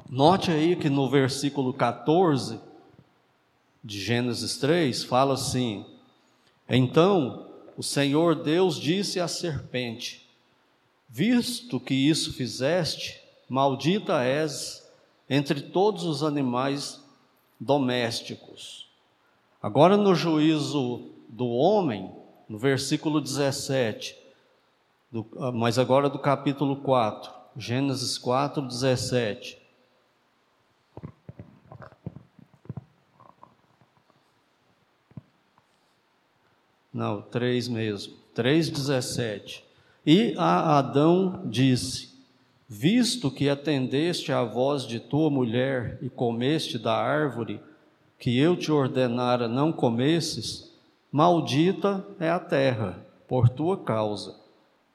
note 0.09 0.51
aí 0.51 0.75
que 0.75 0.89
no 0.89 1.09
versículo 1.09 1.73
14 1.73 2.59
de 3.81 4.01
Gênesis 4.01 4.57
3 4.57 5.05
fala 5.05 5.35
assim: 5.35 5.85
Então 6.67 7.47
o 7.77 7.81
Senhor 7.81 8.35
Deus 8.35 8.77
disse 8.77 9.21
à 9.21 9.29
serpente: 9.29 10.29
Visto 11.07 11.79
que 11.79 11.93
isso 11.93 12.33
fizeste, 12.33 13.23
maldita 13.47 14.21
és 14.21 14.85
entre 15.29 15.61
todos 15.61 16.03
os 16.03 16.21
animais 16.21 17.01
domésticos. 17.57 18.89
Agora, 19.63 19.95
no 19.95 20.13
juízo 20.13 21.11
do 21.29 21.47
homem, 21.47 22.11
no 22.47 22.57
versículo 22.57 23.21
17, 23.21 24.17
do, 25.09 25.25
ah, 25.39 25.51
mas 25.51 25.79
agora 25.79 26.09
do 26.09 26.19
capítulo 26.19 26.75
4, 26.77 27.36
Gênesis 27.57 28.19
4, 28.19 28.61
17. 28.61 29.57
Não, 36.93 37.21
3 37.21 37.67
mesmo. 37.67 38.13
3,17. 38.35 39.63
E 40.05 40.35
a 40.37 40.77
Adão 40.77 41.41
disse: 41.45 42.09
Visto 42.69 43.31
que 43.31 43.49
atendeste 43.49 44.31
à 44.31 44.43
voz 44.43 44.83
de 44.83 44.99
tua 44.99 45.29
mulher 45.31 45.97
e 46.01 46.09
comeste 46.09 46.77
da 46.77 46.95
árvore 46.95 47.59
que 48.19 48.37
eu 48.37 48.55
te 48.55 48.71
ordenara 48.71 49.47
não 49.47 49.71
comesses, 49.71 50.71
maldita 51.11 52.05
é 52.19 52.29
a 52.29 52.39
terra 52.39 53.03
por 53.27 53.49
tua 53.49 53.77
causa. 53.77 54.46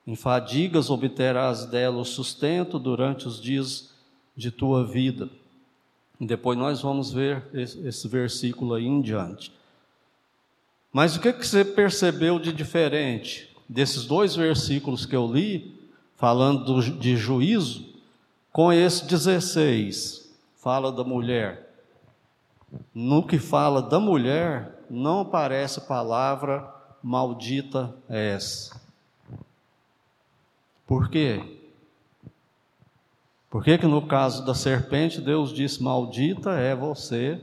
Em 0.07 0.17
fadigas 0.17 0.91
obterás 0.91 1.65
dela 1.67 1.99
o 1.99 2.05
sustento 2.05 2.79
durante 2.79 3.29
os 3.29 3.41
dias 3.41 3.91
de 4.37 4.51
tua 4.51 4.85
vida. 4.85 5.29
E 6.21 6.27
depois 6.27 6.59
nós 6.59 6.81
vamos 6.81 7.13
ver 7.13 7.45
esse, 7.53 8.09
versículo 8.09 8.75
aí 8.75 8.87
em 8.87 9.01
diante. 9.01 9.53
Mas 10.93 11.17
o 11.17 11.21
que, 11.21 11.33
que 11.33 11.47
você 11.47 11.65
percebeu 11.65 12.39
de 12.39 12.53
diferente 12.53 13.49
desses 13.69 14.05
dois 14.05 14.37
versículos 14.37 15.07
que 15.07 15.17
eu 15.17 15.27
li, 15.27 15.75
falando 16.17 16.81
de 16.99 17.17
juízo, 17.17 17.87
com 18.53 18.73
esse 18.73 19.07
16, 19.07 20.33
fala 20.57 20.93
da 20.93 21.03
mulher? 21.03 21.73
No 22.95 23.27
que 23.27 23.39
fala 23.39 23.83
da 23.83 23.99
mulher, 23.99 24.85
não 24.89 25.21
aparece 25.21 25.81
palavra 25.83 26.73
maldita 27.03 27.95
és. 28.09 28.71
Por 30.93 31.09
quê? 31.09 31.43
Por 33.49 33.65
que, 33.65 33.79
que 33.79 33.87
no 33.87 34.07
caso 34.07 34.45
da 34.45 34.55
serpente 34.55 35.23
Deus 35.23 35.51
disse: 35.51 35.83
Maldita 35.83 36.51
é 36.51 36.75
você, 36.75 37.43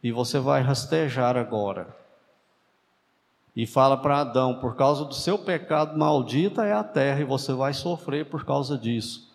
e 0.00 0.12
você 0.12 0.38
vai 0.38 0.62
rastejar 0.62 1.36
agora? 1.36 1.88
e 3.56 3.66
fala 3.66 3.96
para 3.96 4.20
Adão: 4.20 4.60
por 4.60 4.76
causa 4.76 5.04
do 5.04 5.12
seu 5.12 5.36
pecado, 5.36 5.98
maldita 5.98 6.64
é 6.64 6.72
a 6.72 6.84
terra 6.84 7.20
e 7.20 7.24
você 7.24 7.52
vai 7.52 7.74
sofrer 7.74 8.26
por 8.26 8.44
causa 8.44 8.78
disso. 8.78 9.34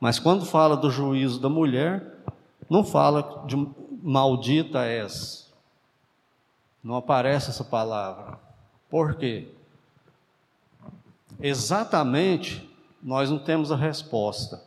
Mas 0.00 0.18
quando 0.18 0.44
fala 0.44 0.76
do 0.76 0.90
juízo 0.90 1.38
da 1.38 1.48
mulher, 1.48 2.16
não 2.68 2.82
fala 2.82 3.44
de 3.46 3.54
maldita 4.02 4.84
és. 4.84 5.54
Não 6.82 6.96
aparece 6.96 7.50
essa 7.50 7.62
palavra. 7.62 8.40
Por 8.90 9.14
quê? 9.14 9.55
Exatamente, 11.40 12.66
nós 13.02 13.30
não 13.30 13.38
temos 13.38 13.70
a 13.70 13.76
resposta. 13.76 14.62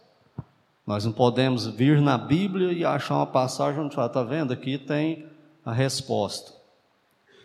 Nós 0.86 1.06
não 1.06 1.12
podemos 1.12 1.68
vir 1.68 2.02
na 2.02 2.18
Bíblia 2.18 2.72
e 2.72 2.86
achar 2.86 3.16
uma 3.16 3.28
passagem 3.28 3.82
onde 3.82 3.96
fala, 3.96 4.08
está 4.08 4.24
vendo? 4.24 4.54
Aqui 4.54 4.78
tem 4.78 5.26
a 5.66 5.72
resposta. 5.72 6.54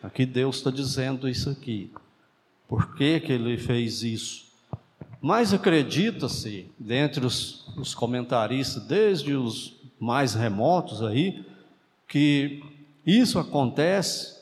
Aqui 0.03 0.27
Deus 0.27 0.57
está 0.57 0.71
dizendo 0.71 1.29
isso 1.29 1.51
aqui. 1.51 1.91
Por 2.69 2.95
que, 2.95 3.21
que 3.21 3.33
ele 3.33 3.57
fez 3.59 4.03
isso? 4.03 4.45
Mas 5.21 5.55
acredita-se, 5.55 6.71
dentre 6.79 7.25
os, 7.25 7.67
os 7.77 7.95
comentaristas, 7.95 8.83
desde 8.83 9.35
os 9.35 9.75
mais 9.99 10.35
remotos 10.35 11.03
aí, 11.03 11.45
que 12.07 12.63
isso 13.07 13.39
acontece 13.39 14.39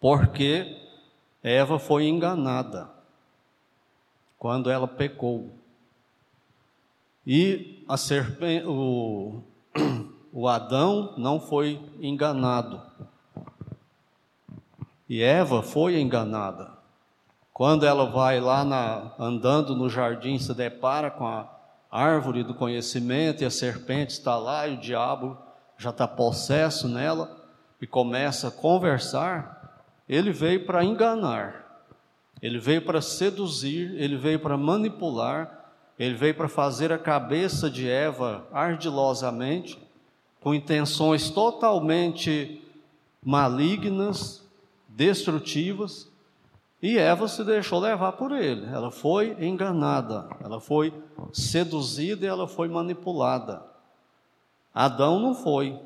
porque 0.00 0.76
Eva 1.42 1.78
foi 1.78 2.06
enganada 2.06 2.95
quando 4.38 4.70
ela 4.70 4.86
pecou. 4.86 5.50
E 7.26 7.84
a 7.88 7.96
serpente, 7.96 8.66
o, 8.66 9.42
o 10.32 10.46
Adão 10.48 11.14
não 11.16 11.40
foi 11.40 11.80
enganado. 12.00 12.80
E 15.08 15.22
Eva 15.22 15.62
foi 15.62 16.00
enganada. 16.00 16.76
Quando 17.52 17.86
ela 17.86 18.04
vai 18.10 18.38
lá 18.38 18.64
na, 18.64 19.12
andando 19.18 19.74
no 19.74 19.88
jardim, 19.88 20.38
se 20.38 20.52
depara 20.52 21.10
com 21.10 21.26
a 21.26 21.48
árvore 21.90 22.42
do 22.42 22.54
conhecimento 22.54 23.42
e 23.42 23.46
a 23.46 23.50
serpente 23.50 24.12
está 24.12 24.36
lá 24.36 24.68
e 24.68 24.74
o 24.74 24.80
diabo 24.80 25.38
já 25.78 25.90
está 25.90 26.06
possesso 26.06 26.88
nela 26.88 27.34
e 27.80 27.86
começa 27.86 28.48
a 28.48 28.50
conversar, 28.50 29.82
ele 30.08 30.32
veio 30.32 30.66
para 30.66 30.84
enganar, 30.84 31.65
ele 32.40 32.58
veio 32.58 32.82
para 32.82 33.00
seduzir, 33.00 33.94
ele 33.96 34.16
veio 34.16 34.38
para 34.38 34.56
manipular, 34.56 35.72
ele 35.98 36.14
veio 36.14 36.34
para 36.34 36.48
fazer 36.48 36.92
a 36.92 36.98
cabeça 36.98 37.70
de 37.70 37.88
Eva 37.88 38.46
ardilosamente, 38.52 39.78
com 40.40 40.54
intenções 40.54 41.30
totalmente 41.30 42.62
malignas, 43.24 44.46
destrutivas, 44.88 46.08
e 46.82 46.98
Eva 46.98 47.26
se 47.26 47.42
deixou 47.42 47.80
levar 47.80 48.12
por 48.12 48.32
ele. 48.32 48.66
Ela 48.66 48.90
foi 48.90 49.36
enganada, 49.44 50.28
ela 50.44 50.60
foi 50.60 50.92
seduzida 51.32 52.24
e 52.24 52.28
ela 52.28 52.46
foi 52.46 52.68
manipulada. 52.68 53.62
Adão 54.74 55.18
não 55.18 55.34
foi. 55.34 55.80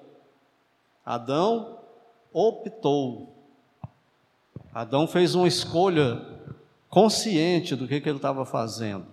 Adão 1.06 1.78
optou. 2.32 3.32
Adão 4.74 5.06
fez 5.06 5.34
uma 5.34 5.48
escolha 5.48 6.39
consciente 6.90 7.76
do 7.76 7.86
que, 7.86 8.00
que 8.00 8.08
ele 8.08 8.18
estava 8.18 8.44
fazendo. 8.44 9.06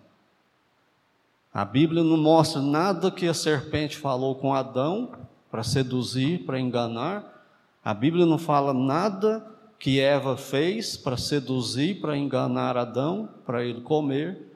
A 1.54 1.64
Bíblia 1.64 2.04
não 2.04 2.18
mostra 2.18 2.62
nada 2.62 3.10
que 3.10 3.28
a 3.28 3.34
serpente 3.34 3.98
falou 3.98 4.36
com 4.36 4.54
Adão 4.54 5.12
para 5.50 5.64
seduzir, 5.64 6.44
para 6.46 6.60
enganar. 6.60 7.46
A 7.86 7.94
Bíblia 7.94 8.26
não 8.26 8.38
fala 8.38 8.74
nada 8.74 9.46
que 9.80 10.00
Eva 10.00 10.36
fez 10.36 10.98
para 10.98 11.16
seduzir, 11.16 12.02
para 12.02 12.18
enganar 12.18 12.76
Adão, 12.76 13.30
para 13.46 13.64
ele 13.64 13.82
comer. 13.82 14.52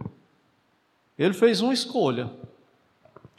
Ele 1.18 1.34
fez 1.34 1.62
uma 1.62 1.74
escolha. 1.74 2.30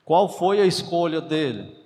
Qual 0.04 0.28
foi 0.28 0.60
a 0.60 0.66
escolha 0.66 1.20
dele? 1.20 1.76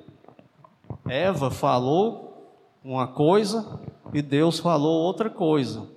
Eva 1.08 1.50
falou 1.50 2.54
uma 2.84 3.06
coisa 3.06 3.80
e 4.12 4.22
Deus 4.22 4.58
falou 4.58 5.02
outra 5.02 5.28
coisa. 5.28 5.95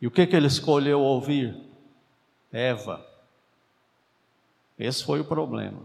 E 0.00 0.06
o 0.06 0.10
que, 0.10 0.26
que 0.26 0.36
ele 0.36 0.46
escolheu 0.46 1.00
ouvir? 1.00 1.56
Eva. 2.52 3.04
Esse 4.78 5.04
foi 5.04 5.20
o 5.20 5.24
problema. 5.24 5.80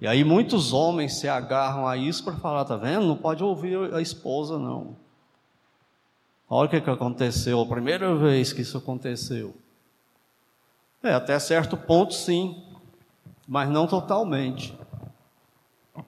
E 0.00 0.06
aí 0.06 0.24
muitos 0.24 0.72
homens 0.72 1.18
se 1.18 1.28
agarram 1.28 1.86
a 1.86 1.96
isso 1.96 2.24
para 2.24 2.34
falar, 2.34 2.64
tá 2.64 2.76
vendo? 2.76 3.06
Não 3.06 3.16
pode 3.16 3.42
ouvir 3.42 3.94
a 3.94 4.00
esposa, 4.00 4.58
não. 4.58 4.96
Olha 6.48 6.66
o 6.66 6.70
que, 6.70 6.80
que 6.80 6.90
aconteceu, 6.90 7.60
a 7.60 7.66
primeira 7.66 8.14
vez 8.14 8.52
que 8.52 8.62
isso 8.62 8.78
aconteceu. 8.78 9.54
É, 11.02 11.12
até 11.12 11.38
certo 11.38 11.76
ponto 11.76 12.14
sim, 12.14 12.62
mas 13.46 13.68
não 13.68 13.86
totalmente. 13.86 14.76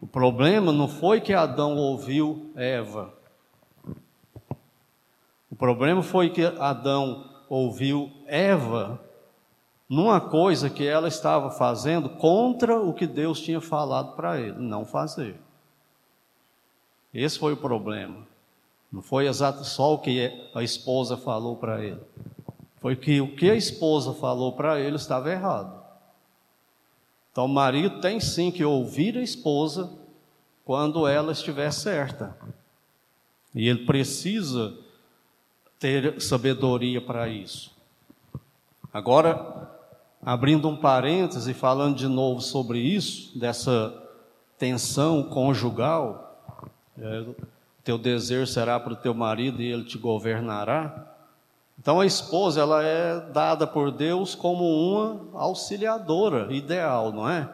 O 0.01 0.07
problema 0.07 0.73
não 0.73 0.89
foi 0.89 1.21
que 1.21 1.33
Adão 1.33 1.77
ouviu 1.77 2.53
Eva. 2.55 3.18
Problema 5.59 6.03
foi 6.03 6.31
que 6.31 6.45
Adão 6.59 7.29
ouviu 7.49 8.13
Eva 8.27 9.01
numa 9.89 10.21
coisa 10.21 10.71
que 10.71 10.87
ela 10.87 11.09
estava 11.09 11.51
fazendo 11.51 12.11
contra 12.11 12.79
o 12.79 12.95
que 12.95 13.07
Deus 13.07 13.41
tinha 13.41 13.61
falado 13.61 14.15
para 14.15 14.39
ele, 14.39 14.59
não 14.59 14.85
fazer. 14.85 15.37
Esse 17.13 17.39
foi 17.39 17.55
o 17.55 17.57
problema. 17.57 18.27
Não 18.93 19.03
foi 19.03 19.27
exato 19.27 19.65
só 19.65 19.95
o 19.95 19.99
que 19.99 20.51
a 20.55 20.63
esposa 20.63 21.17
falou 21.17 21.57
para 21.57 21.85
ele. 21.85 22.01
Foi 22.77 22.95
que 22.95 23.21
o 23.21 23.35
que 23.35 23.51
a 23.51 23.57
esposa 23.57 24.15
falou 24.15 24.53
para 24.53 24.79
ele 24.79 24.97
estava 24.97 25.31
errado. 25.31 25.83
Então 27.33 27.47
o 27.47 27.49
marido 27.49 28.01
tem 28.01 28.21
sim 28.21 28.51
que 28.51 28.65
ouvir 28.65 29.17
a 29.17 29.23
esposa 29.23 29.91
quando 30.65 31.07
ela 31.07 31.33
estiver 31.33 31.73
certa. 31.73 32.37
E 33.55 33.69
ele 33.69 33.85
precisa 33.85 34.77
ter 35.79 36.21
sabedoria 36.21 37.01
para 37.01 37.29
isso. 37.29 37.77
Agora, 38.93 39.71
abrindo 40.23 40.69
um 40.69 40.77
parêntese, 40.77 41.55
falando 41.55 41.97
de 41.97 42.09
novo 42.09 42.41
sobre 42.41 42.79
isso, 42.79 43.39
dessa 43.39 43.95
tensão 44.59 45.23
conjugal, 45.23 46.43
é, 46.99 47.25
teu 47.85 47.97
desejo 47.97 48.47
será 48.47 48.79
para 48.79 48.93
o 48.93 48.97
teu 48.97 49.15
marido 49.15 49.63
e 49.63 49.73
ele 49.73 49.85
te 49.85 49.97
governará. 49.97 51.07
Então 51.79 52.01
a 52.01 52.05
esposa 52.05 52.61
ela 52.61 52.83
é 52.83 53.21
dada 53.31 53.67
por 53.67 53.91
Deus 53.91 54.35
como 54.35 54.65
uma 54.65 55.41
auxiliadora 55.41 56.53
ideal, 56.53 57.13
não 57.13 57.27
é? 57.27 57.49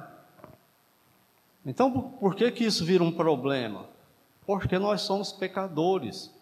Então 1.65 1.93
por 1.93 2.35
que 2.35 2.51
que 2.51 2.65
isso 2.65 2.85
vira 2.85 3.05
um 3.05 3.13
problema? 3.13 3.85
Porque 4.47 4.79
nós 4.79 5.03
somos 5.03 5.31
pecadores. 5.31 6.34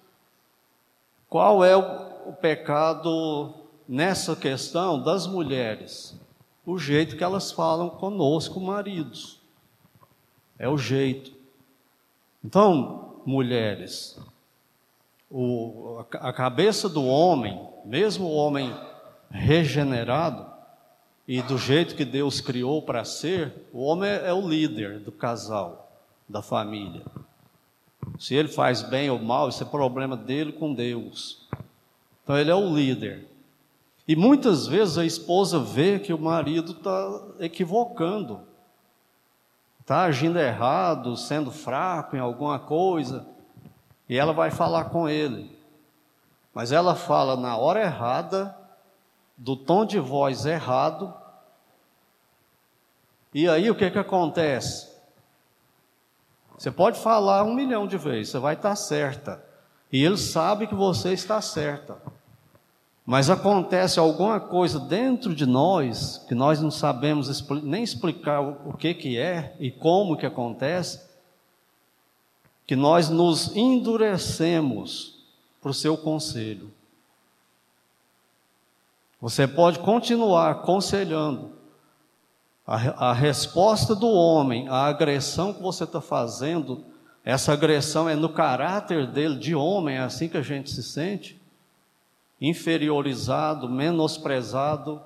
Qual 1.33 1.65
é 1.65 1.75
o, 1.75 2.35
pecado 2.43 3.55
nessa 3.89 4.37
questão 4.37 5.03
das 5.03 5.27
mulheres? 5.27 6.15
O 6.67 6.77
jeito 6.77 7.17
que 7.17 7.25
elas 7.25 7.51
falam 7.51 7.89
conosco, 7.89 8.61
maridos. 8.61 9.41
É 10.59 10.69
o 10.69 10.77
jeito. 10.77 11.33
Então, 12.45 13.23
mulheres, 13.25 14.21
o, 15.31 16.05
a 16.21 16.35
cabeça 16.35 16.87
do 16.87 17.03
homem, 17.03 17.67
mesmo 17.83 18.27
o 18.27 18.35
homem 18.35 18.71
regenerado, 19.31 20.53
e 21.27 21.41
do 21.41 21.57
jeito 21.57 21.95
que 21.95 22.05
Deus 22.05 22.43
criou 22.43 22.83
para 22.83 23.07
ser, 23.07 23.55
o 23.73 23.83
homem 23.83 24.11
é, 24.11 24.29
é 24.29 24.35
o 24.35 24.47
líder 24.47 24.99
do 24.99 25.11
casal, 25.11 25.91
da 26.29 26.43
família. 26.43 27.01
Se 28.19 28.35
ele 28.35 28.49
faz 28.49 28.83
bem 28.83 29.11
ou 29.11 29.19
mal, 29.19 29.49
isso 29.49 29.63
é 29.63 29.67
problema 29.67 30.17
dele 30.17 30.53
com 30.53 30.75
Deus. 30.75 31.47
Então 32.23 32.39
ele 32.39 32.51
é 32.51 32.55
o 32.55 32.75
líder. 32.75 33.29
E 34.07 34.17
muitas 34.17 34.67
vezes 34.67 34.99
a 34.99 35.05
esposa 35.05 35.59
vê 35.59 35.99
que 35.99 36.13
o 36.13 36.19
marido 36.19 36.73
está 36.73 37.23
equivocando, 37.41 38.41
está 39.81 40.03
agindo 40.03 40.39
errado, 40.39 41.17
sendo 41.17 41.51
fraco 41.51 42.17
em 42.17 42.21
alguma 42.21 42.59
coisa, 42.59 43.27
e 44.09 44.19
ela 44.19 44.33
vai 44.33 44.51
falar 44.51 44.87
com 44.87 45.09
ele. 45.09 45.57
Mas 46.53 46.73
ela 46.73 46.95
fala 46.95 47.37
na 47.37 47.57
hora 47.57 47.81
errada, 47.81 48.57
do 49.37 49.57
tom 49.57 49.85
de 49.85 49.99
voz 49.99 50.45
errado. 50.45 51.15
E 53.33 53.49
aí 53.49 53.71
o 53.71 53.75
que, 53.75 53.91
que 53.91 53.99
acontece? 53.99 54.92
Você 56.63 56.71
pode 56.71 57.01
falar 57.01 57.43
um 57.43 57.53
milhão 57.53 57.89
de 57.89 57.99
vezes, 57.99 58.31
você 58.31 58.39
vai 58.39 58.55
estar 58.55 58.77
certa. 58.77 59.45
E 59.93 60.05
ele 60.05 60.17
sabe 60.17 60.69
que 60.69 60.77
você 60.77 61.13
está 61.13 61.41
certa. 61.41 62.01
Mas 63.05 63.29
acontece 63.29 63.99
alguma 63.99 64.39
coisa 64.39 64.79
dentro 64.79 65.35
de 65.35 65.45
nós 65.45 66.19
que 66.29 66.37
nós 66.37 66.63
não 66.63 66.71
sabemos 66.71 67.45
nem 67.65 67.83
explicar 67.83 68.41
o 68.41 68.77
que, 68.77 68.95
que 68.95 69.19
é 69.19 69.57
e 69.59 69.73
como 69.73 70.17
que 70.17 70.25
acontece, 70.25 71.03
que 72.65 72.77
nós 72.77 73.09
nos 73.09 73.57
endurecemos 73.57 75.19
para 75.61 75.73
o 75.73 75.75
seu 75.75 75.97
conselho. 75.97 76.73
Você 79.21 79.49
pode 79.49 79.81
continuar 79.81 80.53
aconselhando. 80.53 81.62
A, 82.67 83.11
a 83.11 83.13
resposta 83.13 83.95
do 83.95 84.09
homem 84.09 84.69
à 84.69 84.87
agressão 84.87 85.53
que 85.53 85.61
você 85.63 85.85
está 85.85 86.01
fazendo, 86.01 86.85
essa 87.25 87.53
agressão 87.53 88.09
é 88.09 88.15
no 88.15 88.29
caráter 88.29 89.07
dele, 89.07 89.37
de 89.37 89.55
homem, 89.55 89.97
é 89.97 90.01
assim 90.01 90.29
que 90.29 90.37
a 90.37 90.43
gente 90.43 90.71
se 90.71 90.83
sente 90.83 91.41
inferiorizado, 92.41 93.69
menosprezado. 93.69 95.01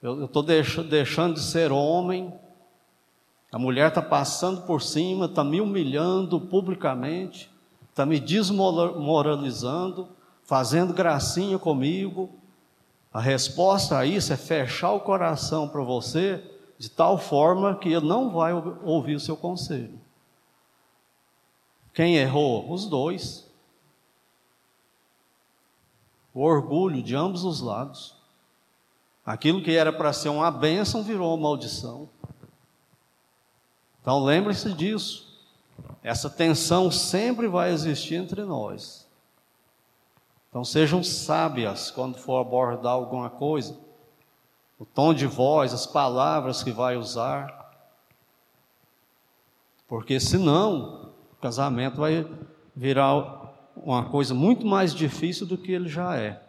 Eu 0.00 0.24
estou 0.24 0.42
deixando 0.42 1.34
de 1.34 1.40
ser 1.40 1.70
homem. 1.70 2.32
A 3.52 3.58
mulher 3.58 3.88
está 3.88 4.00
passando 4.00 4.62
por 4.62 4.80
cima, 4.80 5.26
está 5.26 5.44
me 5.44 5.60
humilhando 5.60 6.40
publicamente, 6.40 7.50
está 7.90 8.06
me 8.06 8.18
desmoralizando, 8.18 10.08
fazendo 10.42 10.94
gracinha 10.94 11.58
comigo. 11.58 12.30
A 13.12 13.20
resposta 13.20 13.98
a 13.98 14.06
isso 14.06 14.32
é 14.32 14.36
fechar 14.36 14.92
o 14.92 15.00
coração 15.00 15.68
para 15.68 15.82
você 15.82 16.42
de 16.78 16.88
tal 16.88 17.18
forma 17.18 17.76
que 17.76 17.88
ele 17.88 18.06
não 18.06 18.30
vai 18.30 18.52
ouvir 18.52 19.16
o 19.16 19.20
seu 19.20 19.36
conselho. 19.36 20.00
Quem 21.92 22.16
errou? 22.16 22.70
Os 22.70 22.86
dois 22.86 23.48
o 26.38 26.42
orgulho 26.42 27.02
de 27.02 27.16
ambos 27.16 27.42
os 27.42 27.60
lados. 27.60 28.14
Aquilo 29.26 29.60
que 29.60 29.72
era 29.72 29.92
para 29.92 30.12
ser 30.12 30.28
uma 30.28 30.52
bênção 30.52 31.02
virou 31.02 31.34
uma 31.34 31.48
maldição. 31.48 32.08
Então 34.00 34.22
lembre-se 34.22 34.72
disso. 34.72 35.36
Essa 36.00 36.30
tensão 36.30 36.92
sempre 36.92 37.48
vai 37.48 37.72
existir 37.72 38.14
entre 38.14 38.44
nós. 38.44 39.04
Então 40.48 40.64
sejam 40.64 41.02
sábias 41.02 41.90
quando 41.90 42.18
for 42.18 42.38
abordar 42.38 42.92
alguma 42.92 43.28
coisa. 43.28 43.76
O 44.78 44.84
tom 44.84 45.12
de 45.12 45.26
voz, 45.26 45.74
as 45.74 45.86
palavras 45.86 46.62
que 46.62 46.70
vai 46.70 46.96
usar. 46.96 47.72
Porque 49.88 50.20
senão, 50.20 51.10
o 51.32 51.36
casamento 51.40 51.96
vai 51.96 52.26
virar 52.76 53.54
uma 53.74 54.04
coisa 54.04 54.34
muito 54.34 54.66
mais 54.66 54.94
difícil 54.94 55.46
do 55.46 55.58
que 55.58 55.72
ele 55.72 55.88
já 55.88 56.16
é. 56.16 56.40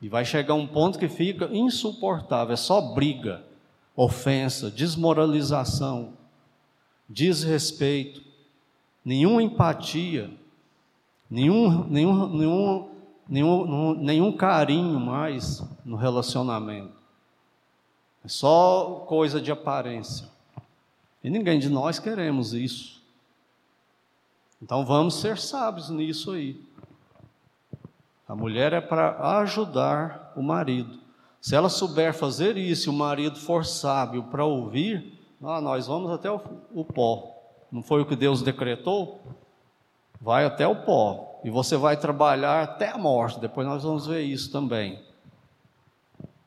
E 0.00 0.08
vai 0.08 0.24
chegar 0.24 0.54
um 0.54 0.66
ponto 0.66 0.98
que 0.98 1.08
fica 1.08 1.46
insuportável, 1.52 2.52
é 2.52 2.56
só 2.56 2.80
briga, 2.80 3.42
ofensa, 3.94 4.70
desmoralização, 4.70 6.12
desrespeito, 7.08 8.22
nenhuma 9.04 9.42
empatia, 9.42 10.30
nenhum, 11.30 11.84
nenhum, 11.84 12.28
nenhum, 12.28 12.88
nenhum, 13.28 13.94
nenhum 13.94 14.32
carinho 14.32 14.98
mais 15.00 15.62
no 15.84 15.96
relacionamento. 15.96 16.94
É 18.24 18.28
só 18.28 19.04
coisa 19.06 19.40
de 19.40 19.52
aparência. 19.52 20.28
E 21.22 21.30
ninguém 21.30 21.58
de 21.58 21.68
nós 21.68 21.98
queremos 21.98 22.52
isso. 22.52 23.02
Então 24.60 24.84
vamos 24.84 25.14
ser 25.20 25.38
sábios 25.38 25.90
nisso 25.90 26.32
aí. 26.32 26.60
A 28.28 28.34
mulher 28.34 28.72
é 28.72 28.80
para 28.80 29.38
ajudar 29.40 30.32
o 30.36 30.42
marido. 30.42 30.98
Se 31.40 31.54
ela 31.54 31.68
souber 31.68 32.12
fazer 32.12 32.56
isso 32.56 32.88
e 32.88 32.90
o 32.90 32.92
marido 32.92 33.38
for 33.38 33.64
sábio 33.64 34.24
para 34.24 34.44
ouvir, 34.44 35.16
ah, 35.42 35.60
nós 35.60 35.86
vamos 35.86 36.10
até 36.10 36.28
o, 36.30 36.40
o 36.74 36.84
pó. 36.84 37.32
Não 37.70 37.82
foi 37.82 38.02
o 38.02 38.06
que 38.06 38.16
Deus 38.16 38.42
decretou? 38.42 39.20
Vai 40.20 40.44
até 40.44 40.66
o 40.66 40.74
pó. 40.74 41.35
E 41.46 41.50
você 41.50 41.76
vai 41.76 41.96
trabalhar 41.96 42.64
até 42.64 42.90
a 42.90 42.98
morte. 42.98 43.38
Depois 43.38 43.64
nós 43.64 43.84
vamos 43.84 44.04
ver 44.04 44.22
isso 44.22 44.50
também. 44.50 45.00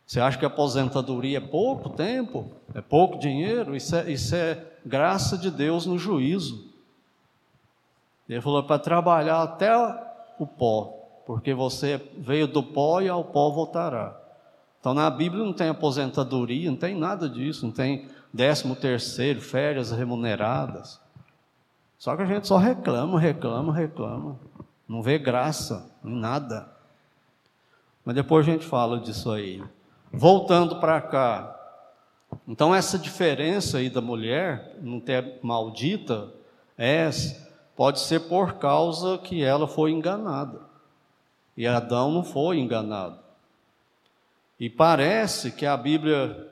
Você 0.06 0.20
acha 0.20 0.38
que 0.38 0.44
a 0.44 0.50
aposentadoria 0.50 1.38
é 1.38 1.40
pouco 1.40 1.90
tempo? 1.90 2.52
É 2.76 2.82
pouco 2.82 3.18
dinheiro? 3.18 3.78
Isso 3.78 3.96
é, 3.96 4.12
isso 4.12 4.36
é 4.36 4.62
graça 4.86 5.38
de 5.38 5.50
Deus 5.50 5.86
no 5.86 5.98
juízo. 5.98 6.68
Ele 8.28 8.42
falou 8.42 8.62
para 8.62 8.78
trabalhar 8.78 9.42
até 9.42 9.74
o 10.38 10.46
pó, 10.46 10.94
porque 11.26 11.54
você 11.54 12.06
veio 12.18 12.46
do 12.46 12.62
pó 12.62 13.00
e 13.00 13.08
ao 13.08 13.24
pó 13.24 13.50
voltará. 13.52 14.20
Então 14.82 14.94
na 14.94 15.10
Bíblia 15.10 15.46
não 15.46 15.54
tem 15.54 15.70
aposentadoria, 15.70 16.70
não 16.70 16.78
tem 16.78 16.94
nada 16.94 17.30
disso, 17.30 17.66
não 17.66 17.72
tem 17.72 18.10
décimo 18.34 18.76
terceiro, 18.76 19.40
férias 19.40 19.92
remuneradas. 19.92 21.00
Só 21.98 22.18
que 22.18 22.24
a 22.24 22.26
gente 22.26 22.46
só 22.46 22.58
reclama, 22.58 23.18
reclama, 23.18 23.74
reclama. 23.74 24.38
Não 24.90 25.04
vê 25.04 25.20
graça 25.20 25.96
em 26.04 26.16
nada. 26.16 26.68
Mas 28.04 28.16
depois 28.16 28.48
a 28.48 28.52
gente 28.52 28.66
fala 28.66 29.00
disso 29.00 29.30
aí. 29.30 29.64
Voltando 30.12 30.80
para 30.80 31.00
cá. 31.00 31.56
Então 32.48 32.74
essa 32.74 32.98
diferença 32.98 33.78
aí 33.78 33.88
da 33.88 34.02
mulher 34.02 34.76
não 34.82 35.00
ter 35.00 35.38
maldita 35.44 36.34
é 36.76 37.08
pode 37.76 38.00
ser 38.00 38.22
por 38.22 38.54
causa 38.54 39.20
que 39.20 39.44
ela 39.44 39.68
foi 39.68 39.92
enganada. 39.92 40.62
E 41.56 41.68
Adão 41.68 42.12
não 42.12 42.24
foi 42.24 42.58
enganado. 42.58 43.20
E 44.60 44.72
parece 44.72 45.52
que 45.52 45.68
a 45.68 45.78
Bíblia 45.78 46.50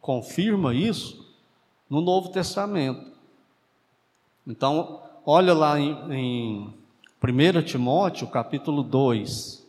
confirma 0.00 0.74
isso 0.74 1.32
no 1.88 2.00
Novo 2.00 2.30
Testamento. 2.30 3.12
Então, 4.46 5.00
olha 5.24 5.54
lá 5.54 5.78
em, 5.78 6.12
em 6.12 6.83
1 7.26 7.62
Timóteo, 7.62 8.28
capítulo 8.28 8.82
2. 8.82 9.64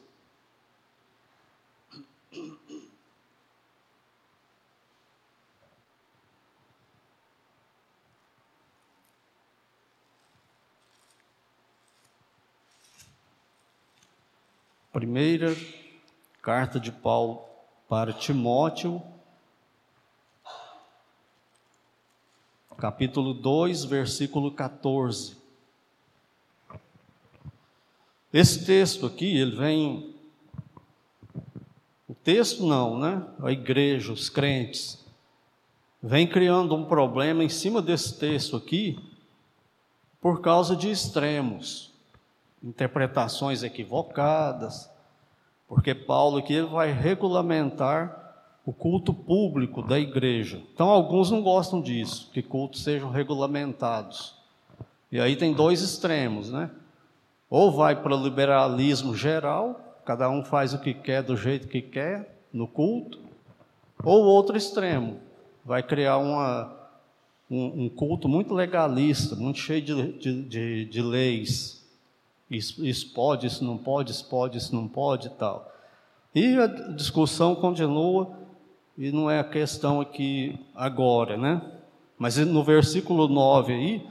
Primeira 14.91 15.55
carta 16.41 16.77
de 16.77 16.91
Paulo 16.91 17.45
para 17.87 18.11
Timóteo, 18.11 19.01
capítulo 22.77 23.33
2, 23.33 23.85
versículo 23.85 24.51
14. 24.53 25.44
Esse 28.35 28.65
texto 28.65 29.05
aqui, 29.05 29.37
ele 29.37 29.55
vem. 29.55 30.13
O 32.05 32.13
texto 32.13 32.65
não, 32.65 32.99
né? 32.99 33.25
A 33.41 33.49
igreja, 33.49 34.11
os 34.11 34.27
crentes, 34.27 35.01
vem 36.03 36.27
criando 36.27 36.75
um 36.75 36.83
problema 36.83 37.45
em 37.45 37.47
cima 37.47 37.81
desse 37.81 38.19
texto 38.19 38.57
aqui, 38.57 38.99
por 40.19 40.41
causa 40.41 40.75
de 40.75 40.91
extremos, 40.91 41.93
interpretações 42.61 43.63
equivocadas, 43.63 44.91
porque 45.65 45.95
Paulo 45.95 46.39
aqui 46.39 46.61
vai 46.61 46.91
regulamentar 46.91 48.35
o 48.65 48.73
culto 48.73 49.13
público 49.13 49.81
da 49.81 49.97
igreja. 49.97 50.61
Então, 50.73 50.89
alguns 50.89 51.31
não 51.31 51.41
gostam 51.41 51.81
disso, 51.81 52.29
que 52.33 52.41
cultos 52.41 52.83
sejam 52.83 53.09
regulamentados. 53.09 54.35
E 55.09 55.21
aí 55.21 55.37
tem 55.37 55.53
dois 55.53 55.79
extremos, 55.79 56.49
né? 56.49 56.69
Ou 57.55 57.71
vai 57.71 57.95
para 57.95 58.13
o 58.13 58.21
liberalismo 58.21 59.15
geral, 59.15 59.97
cada 60.03 60.29
um 60.29 60.43
faz 60.43 60.73
o 60.73 60.77
que 60.77 60.93
quer 60.93 61.23
do 61.23 61.37
jeito 61.37 61.69
que 61.69 61.81
quer 61.81 62.37
no 62.51 62.67
culto, 62.67 63.17
ou 64.03 64.25
outro 64.25 64.57
extremo, 64.57 65.21
vai 65.63 65.81
criar 65.81 66.17
uma, 66.17 66.75
um, 67.49 67.85
um 67.85 67.89
culto 67.89 68.27
muito 68.27 68.53
legalista, 68.53 69.37
muito 69.37 69.59
cheio 69.59 69.81
de, 69.81 70.11
de, 70.19 70.41
de, 70.43 70.85
de 70.85 71.01
leis. 71.01 71.81
Isso, 72.51 72.85
isso 72.85 73.13
pode, 73.13 73.47
isso 73.47 73.63
não 73.63 73.77
pode, 73.77 74.11
isso 74.11 74.27
pode, 74.27 74.57
isso 74.57 74.75
não 74.75 74.89
pode 74.89 75.27
e 75.27 75.31
tal. 75.31 75.71
E 76.35 76.57
a 76.57 76.67
discussão 76.67 77.55
continua 77.55 78.37
e 78.97 79.13
não 79.13 79.31
é 79.31 79.39
a 79.39 79.45
questão 79.45 80.01
aqui 80.01 80.59
agora, 80.75 81.37
né? 81.37 81.61
Mas 82.19 82.35
no 82.35 82.65
versículo 82.65 83.29
9 83.29 83.71
aí, 83.71 84.05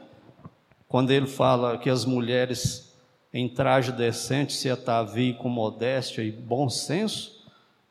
quando 0.88 1.10
ele 1.10 1.26
fala 1.26 1.76
que 1.76 1.90
as 1.90 2.06
mulheres 2.06 2.93
em 3.34 3.48
traje 3.48 3.92
decente 3.92 4.52
se 4.52 4.70
ataviem 4.70 5.34
com 5.34 5.48
modéstia 5.48 6.22
e 6.22 6.30
bom 6.30 6.70
senso, 6.70 7.44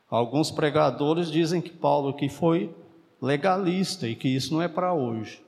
alguns 0.10 0.49
pregadores 0.49 1.29
dizem 1.29 1.62
que 1.62 1.69
Paulo 1.69 2.10
aqui 2.10 2.29
foi 2.29 2.73
legalista 3.21 4.08
e 4.08 4.15
que 4.15 4.29
isso 4.29 4.53
não 4.53 4.62
é 4.62 4.67
para 4.67 4.93
hoje. 4.93 5.43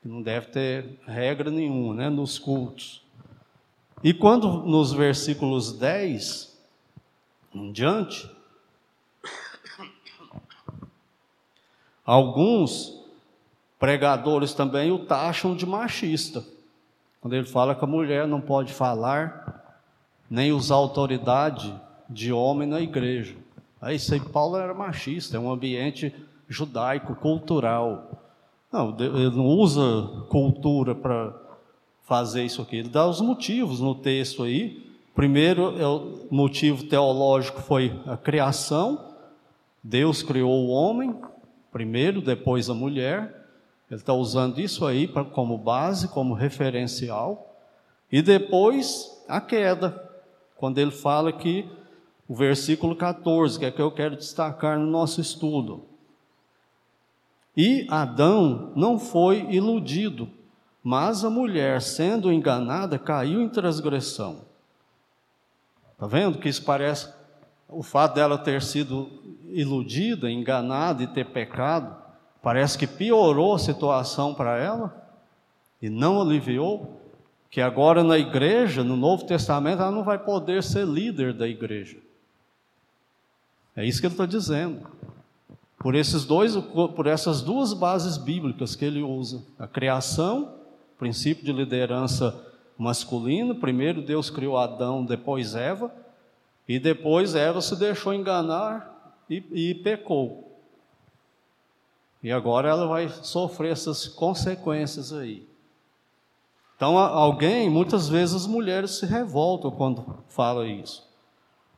Que 0.00 0.08
não 0.08 0.22
deve 0.22 0.46
ter 0.46 0.98
regra 1.06 1.50
nenhuma, 1.50 1.92
né, 1.92 2.08
nos 2.08 2.38
cultos. 2.38 3.02
E 4.02 4.14
quando 4.14 4.62
nos 4.62 4.92
versículos 4.92 5.72
10 5.72 6.56
em 7.52 7.72
diante, 7.72 8.30
Alguns 12.06 13.04
pregadores 13.80 14.54
também 14.54 14.92
o 14.92 15.04
taxam 15.06 15.56
de 15.56 15.66
machista. 15.66 16.44
Quando 17.26 17.34
ele 17.34 17.46
fala 17.46 17.74
que 17.74 17.82
a 17.82 17.88
mulher 17.88 18.24
não 18.24 18.40
pode 18.40 18.72
falar 18.72 19.82
nem 20.30 20.52
usar 20.52 20.76
autoridade 20.76 21.74
de 22.08 22.32
homem 22.32 22.68
na 22.68 22.80
igreja. 22.80 23.34
Aí 23.82 23.98
aí 23.98 24.20
Paulo 24.20 24.56
era 24.56 24.72
machista, 24.72 25.36
é 25.36 25.40
um 25.40 25.50
ambiente 25.50 26.14
judaico, 26.48 27.16
cultural. 27.16 28.22
Não, 28.72 28.96
ele 29.00 29.34
não 29.34 29.44
usa 29.44 29.82
cultura 30.28 30.94
para 30.94 31.34
fazer 32.04 32.44
isso 32.44 32.62
aqui. 32.62 32.76
Ele 32.76 32.90
dá 32.90 33.04
os 33.08 33.20
motivos 33.20 33.80
no 33.80 33.96
texto 33.96 34.44
aí. 34.44 34.88
Primeiro, 35.12 35.76
é 35.80 35.84
o 35.88 36.28
motivo 36.30 36.84
teológico 36.84 37.60
foi 37.60 37.92
a 38.06 38.16
criação. 38.16 39.16
Deus 39.82 40.22
criou 40.22 40.64
o 40.64 40.68
homem, 40.68 41.12
primeiro, 41.72 42.22
depois 42.22 42.70
a 42.70 42.74
mulher. 42.74 43.45
Ele 43.90 44.00
está 44.00 44.12
usando 44.12 44.60
isso 44.60 44.84
aí 44.84 45.06
pra, 45.06 45.24
como 45.24 45.56
base, 45.56 46.08
como 46.08 46.34
referencial. 46.34 47.56
E 48.10 48.20
depois 48.20 49.22
a 49.28 49.40
queda, 49.40 50.10
quando 50.56 50.78
ele 50.78 50.90
fala 50.90 51.32
que 51.32 51.68
o 52.28 52.34
versículo 52.34 52.96
14, 52.96 53.58
que 53.58 53.64
é 53.64 53.70
que 53.70 53.80
eu 53.80 53.90
quero 53.90 54.16
destacar 54.16 54.78
no 54.78 54.86
nosso 54.86 55.20
estudo. 55.20 55.84
E 57.56 57.86
Adão 57.88 58.72
não 58.74 58.98
foi 58.98 59.46
iludido, 59.50 60.28
mas 60.82 61.24
a 61.24 61.30
mulher, 61.30 61.80
sendo 61.80 62.32
enganada, 62.32 62.98
caiu 62.98 63.40
em 63.40 63.48
transgressão. 63.48 64.44
Está 65.92 66.06
vendo 66.06 66.38
que 66.38 66.48
isso 66.48 66.64
parece 66.64 67.08
o 67.68 67.82
fato 67.82 68.14
dela 68.14 68.36
ter 68.36 68.62
sido 68.62 69.08
iludida, 69.48 70.30
enganada 70.30 71.02
e 71.02 71.06
ter 71.06 71.24
pecado, 71.26 71.96
parece 72.46 72.78
que 72.78 72.86
piorou 72.86 73.56
a 73.56 73.58
situação 73.58 74.32
para 74.32 74.56
ela 74.56 75.04
e 75.82 75.90
não 75.90 76.20
aliviou. 76.22 77.00
Que 77.50 77.60
agora 77.60 78.04
na 78.04 78.16
igreja, 78.16 78.84
no 78.84 78.96
Novo 78.96 79.24
Testamento, 79.24 79.82
ela 79.82 79.90
não 79.90 80.04
vai 80.04 80.16
poder 80.16 80.62
ser 80.62 80.86
líder 80.86 81.32
da 81.32 81.48
igreja. 81.48 81.96
É 83.74 83.84
isso 83.84 84.00
que 84.00 84.06
ele 84.06 84.14
está 84.14 84.26
dizendo. 84.26 84.86
Por, 85.76 85.96
esses 85.96 86.24
dois, 86.24 86.54
por 86.94 87.08
essas 87.08 87.42
duas 87.42 87.72
bases 87.72 88.16
bíblicas 88.16 88.76
que 88.76 88.84
ele 88.84 89.02
usa: 89.02 89.42
a 89.58 89.66
criação, 89.66 90.54
princípio 91.00 91.44
de 91.44 91.52
liderança 91.52 92.46
masculino. 92.78 93.56
Primeiro 93.56 94.00
Deus 94.00 94.30
criou 94.30 94.56
Adão, 94.56 95.04
depois 95.04 95.56
Eva. 95.56 95.92
E 96.68 96.78
depois 96.78 97.34
Eva 97.34 97.60
se 97.60 97.74
deixou 97.74 98.14
enganar 98.14 99.18
e, 99.28 99.42
e 99.50 99.74
pecou. 99.74 100.45
E 102.26 102.32
agora 102.32 102.68
ela 102.68 102.88
vai 102.88 103.08
sofrer 103.08 103.70
essas 103.70 104.08
consequências 104.08 105.12
aí. 105.12 105.48
Então, 106.74 106.98
alguém, 106.98 107.70
muitas 107.70 108.08
vezes 108.08 108.34
as 108.34 108.46
mulheres 108.48 108.98
se 108.98 109.06
revoltam 109.06 109.70
quando 109.70 110.04
fala 110.26 110.66
isso. 110.66 111.08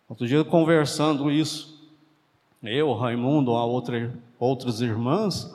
Outro 0.08 0.26
dia, 0.26 0.42
conversando 0.42 1.30
isso, 1.30 1.78
eu, 2.62 2.94
Raimundo, 2.94 3.56
a 3.56 3.66
outra, 3.66 4.10
outras 4.38 4.80
irmãs, 4.80 5.54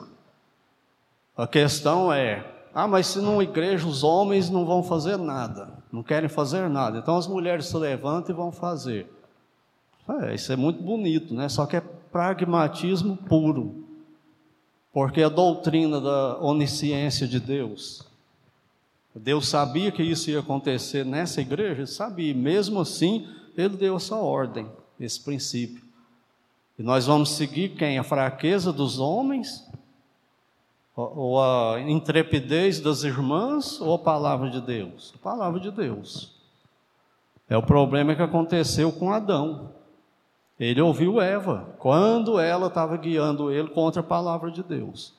a 1.36 1.44
questão 1.44 2.12
é: 2.12 2.46
ah, 2.72 2.86
mas 2.86 3.08
se 3.08 3.18
numa 3.18 3.42
igreja 3.42 3.88
os 3.88 4.04
homens 4.04 4.48
não 4.48 4.64
vão 4.64 4.80
fazer 4.80 5.16
nada, 5.16 5.76
não 5.90 6.04
querem 6.04 6.28
fazer 6.28 6.68
nada, 6.70 6.98
então 6.98 7.16
as 7.16 7.26
mulheres 7.26 7.66
se 7.66 7.76
levantam 7.76 8.32
e 8.32 8.38
vão 8.38 8.52
fazer. 8.52 9.12
É, 10.08 10.36
isso 10.36 10.52
é 10.52 10.56
muito 10.56 10.80
bonito, 10.80 11.34
né? 11.34 11.48
Só 11.48 11.66
que 11.66 11.74
é 11.74 11.80
pragmatismo 11.80 13.16
puro. 13.16 13.83
Porque 14.94 15.24
a 15.24 15.28
doutrina 15.28 16.00
da 16.00 16.38
onisciência 16.38 17.26
de 17.26 17.40
Deus, 17.40 18.06
Deus 19.12 19.48
sabia 19.48 19.90
que 19.90 20.04
isso 20.04 20.30
ia 20.30 20.38
acontecer 20.38 21.04
nessa 21.04 21.40
igreja, 21.40 21.84
sabia, 21.84 22.32
mesmo 22.32 22.80
assim, 22.80 23.28
ele 23.56 23.76
deu 23.76 23.96
essa 23.96 24.14
ordem, 24.14 24.68
esse 25.00 25.20
princípio. 25.20 25.82
E 26.78 26.82
nós 26.82 27.06
vamos 27.06 27.30
seguir 27.30 27.70
quem? 27.70 27.98
A 27.98 28.04
fraqueza 28.04 28.72
dos 28.72 29.00
homens, 29.00 29.68
ou 30.94 31.42
a 31.42 31.80
intrepidez 31.80 32.78
das 32.78 33.02
irmãs, 33.02 33.80
ou 33.80 33.94
a 33.94 33.98
palavra 33.98 34.48
de 34.48 34.60
Deus? 34.60 35.12
A 35.16 35.18
palavra 35.18 35.58
de 35.58 35.72
Deus. 35.72 36.32
É 37.48 37.56
o 37.56 37.62
problema 37.62 38.14
que 38.14 38.22
aconteceu 38.22 38.92
com 38.92 39.12
Adão. 39.12 39.72
Ele 40.58 40.80
ouviu 40.80 41.20
Eva 41.20 41.74
quando 41.78 42.38
ela 42.38 42.68
estava 42.68 42.96
guiando 42.96 43.50
ele 43.50 43.68
contra 43.68 44.00
a 44.00 44.04
palavra 44.04 44.50
de 44.50 44.62
Deus. 44.62 45.14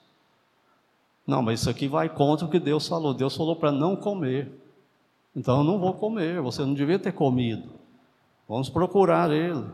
Não, 1.27 1.41
mas 1.41 1.61
isso 1.61 1.69
aqui 1.69 1.87
vai 1.87 2.07
contra 2.07 2.45
o 2.45 2.49
que 2.49 2.59
Deus 2.59 2.87
falou. 2.87 3.13
Deus 3.13 3.35
falou 3.35 3.55
para 3.55 3.71
não 3.71 3.95
comer. 3.95 4.51
Então 5.35 5.57
eu 5.57 5.63
não 5.63 5.79
vou 5.79 5.93
comer, 5.93 6.39
você 6.41 6.61
não 6.61 6.73
devia 6.73 6.97
ter 6.97 7.11
comido. 7.11 7.69
Vamos 8.47 8.69
procurar 8.69 9.31
ele. 9.31 9.65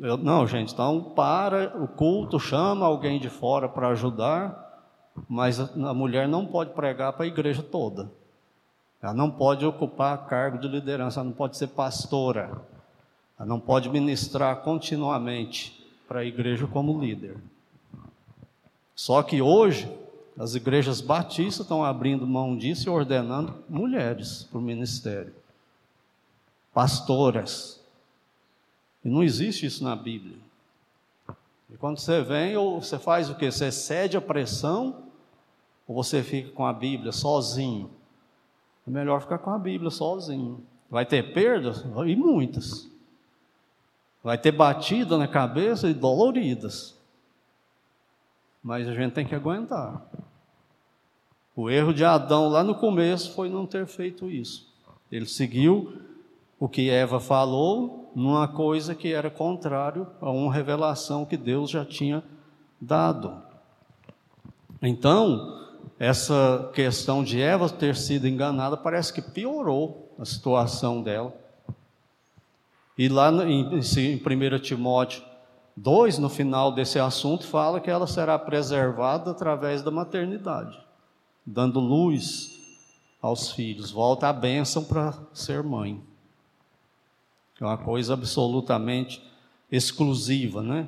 Eu, 0.00 0.16
não, 0.16 0.46
gente, 0.46 0.72
então 0.72 1.12
para 1.14 1.76
o 1.76 1.86
culto, 1.86 2.38
chama 2.38 2.86
alguém 2.86 3.20
de 3.20 3.28
fora 3.28 3.68
para 3.68 3.88
ajudar, 3.88 4.86
mas 5.28 5.60
a, 5.60 5.94
mulher 5.94 6.28
não 6.28 6.46
pode 6.46 6.70
pregar 6.70 7.12
para 7.12 7.24
a 7.24 7.28
igreja 7.28 7.62
toda. 7.62 8.10
Ela 9.02 9.14
não 9.14 9.30
pode 9.30 9.64
ocupar 9.64 10.26
cargo 10.26 10.58
de 10.58 10.66
liderança, 10.66 11.20
ela 11.20 11.28
não 11.28 11.36
pode 11.36 11.56
ser 11.56 11.68
pastora. 11.68 12.60
Ela 13.38 13.48
não 13.48 13.60
pode 13.60 13.88
ministrar 13.88 14.56
continuamente 14.62 15.86
para 16.08 16.20
a 16.20 16.24
igreja 16.24 16.66
como 16.66 17.00
líder. 17.00 17.36
Só 18.94 19.22
que 19.22 19.40
hoje, 19.40 19.88
as 20.36 20.54
igrejas 20.54 21.00
batistas 21.00 21.64
estão 21.64 21.84
abrindo 21.84 22.26
mão 22.26 22.56
disso 22.56 22.88
e 22.88 22.90
ordenando 22.90 23.54
mulheres 23.68 24.44
para 24.44 24.58
o 24.58 24.62
ministério. 24.62 25.32
Pastoras. 26.74 27.80
E 29.04 29.08
não 29.08 29.22
existe 29.22 29.66
isso 29.66 29.84
na 29.84 29.94
Bíblia. 29.94 30.36
E 31.70 31.76
quando 31.76 31.98
você 31.98 32.22
vem, 32.22 32.56
ou 32.56 32.80
você 32.80 32.98
faz 32.98 33.30
o 33.30 33.34
quê? 33.34 33.52
Você 33.52 33.70
cede 33.70 34.16
a 34.16 34.20
pressão, 34.20 35.04
ou 35.86 35.94
você 35.94 36.22
fica 36.22 36.50
com 36.50 36.66
a 36.66 36.72
Bíblia 36.72 37.12
sozinho? 37.12 37.90
É 38.86 38.90
melhor 38.90 39.20
ficar 39.20 39.38
com 39.38 39.50
a 39.50 39.58
Bíblia 39.58 39.90
sozinho. 39.90 40.60
Vai 40.90 41.04
ter 41.04 41.34
perdas? 41.34 41.84
E 42.06 42.16
muitas. 42.16 42.87
Vai 44.28 44.36
ter 44.36 44.52
batida 44.52 45.16
na 45.16 45.26
cabeça 45.26 45.88
e 45.88 45.94
doloridas. 45.94 46.94
Mas 48.62 48.86
a 48.86 48.92
gente 48.92 49.14
tem 49.14 49.24
que 49.24 49.34
aguentar. 49.34 50.06
O 51.56 51.70
erro 51.70 51.94
de 51.94 52.04
Adão 52.04 52.46
lá 52.46 52.62
no 52.62 52.74
começo 52.74 53.32
foi 53.32 53.48
não 53.48 53.64
ter 53.66 53.86
feito 53.86 54.30
isso. 54.30 54.70
Ele 55.10 55.24
seguiu 55.24 56.02
o 56.60 56.68
que 56.68 56.90
Eva 56.90 57.18
falou 57.18 58.12
numa 58.14 58.46
coisa 58.46 58.94
que 58.94 59.14
era 59.14 59.30
contrário 59.30 60.06
a 60.20 60.30
uma 60.30 60.52
revelação 60.52 61.24
que 61.24 61.38
Deus 61.38 61.70
já 61.70 61.82
tinha 61.82 62.22
dado. 62.78 63.42
Então, 64.82 65.58
essa 65.98 66.70
questão 66.74 67.24
de 67.24 67.40
Eva 67.40 67.70
ter 67.70 67.96
sido 67.96 68.28
enganada 68.28 68.76
parece 68.76 69.10
que 69.10 69.22
piorou 69.22 70.14
a 70.18 70.26
situação 70.26 71.02
dela. 71.02 71.47
E 72.98 73.08
lá 73.08 73.30
em 73.46 73.64
1 73.64 74.58
Timóteo 74.60 75.22
2, 75.76 76.18
no 76.18 76.28
final 76.28 76.72
desse 76.72 76.98
assunto, 76.98 77.46
fala 77.46 77.80
que 77.80 77.88
ela 77.88 78.06
será 78.06 78.38
preservada 78.38 79.30
através 79.30 79.80
da 79.80 79.90
maternidade 79.90 80.88
dando 81.48 81.80
luz 81.80 82.58
aos 83.22 83.50
filhos. 83.52 83.90
Volta 83.90 84.28
a 84.28 84.32
bênção 84.32 84.84
para 84.84 85.14
ser 85.32 85.62
mãe. 85.62 86.00
É 87.60 87.64
uma 87.64 87.78
coisa 87.78 88.12
absolutamente 88.12 89.22
exclusiva, 89.72 90.62
né? 90.62 90.86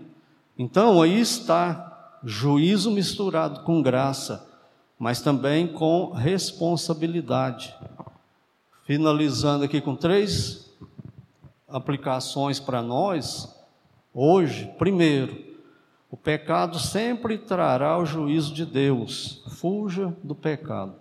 Então 0.59 1.01
aí 1.01 1.18
está 1.18 2.18
juízo 2.23 2.90
misturado 2.90 3.62
com 3.62 3.83
graça, 3.83 4.46
mas 4.99 5.23
também 5.23 5.66
com 5.66 6.11
responsabilidade. 6.11 7.75
Finalizando 8.85 9.64
aqui 9.64 9.81
com 9.81 9.96
três 9.96 10.70
aplicações 11.73 12.59
para 12.61 12.83
nós 12.83 13.57
hoje. 14.15 14.67
Primeiro, 14.79 15.51
o 16.11 16.17
pecado 16.17 16.79
sempre 16.79 17.39
trará 17.39 17.99
o 17.99 18.05
juízo 18.05 18.53
de 18.53 18.67
Deus. 18.67 19.43
Fuja 19.59 20.15
do 20.23 20.35
pecado. 20.35 20.95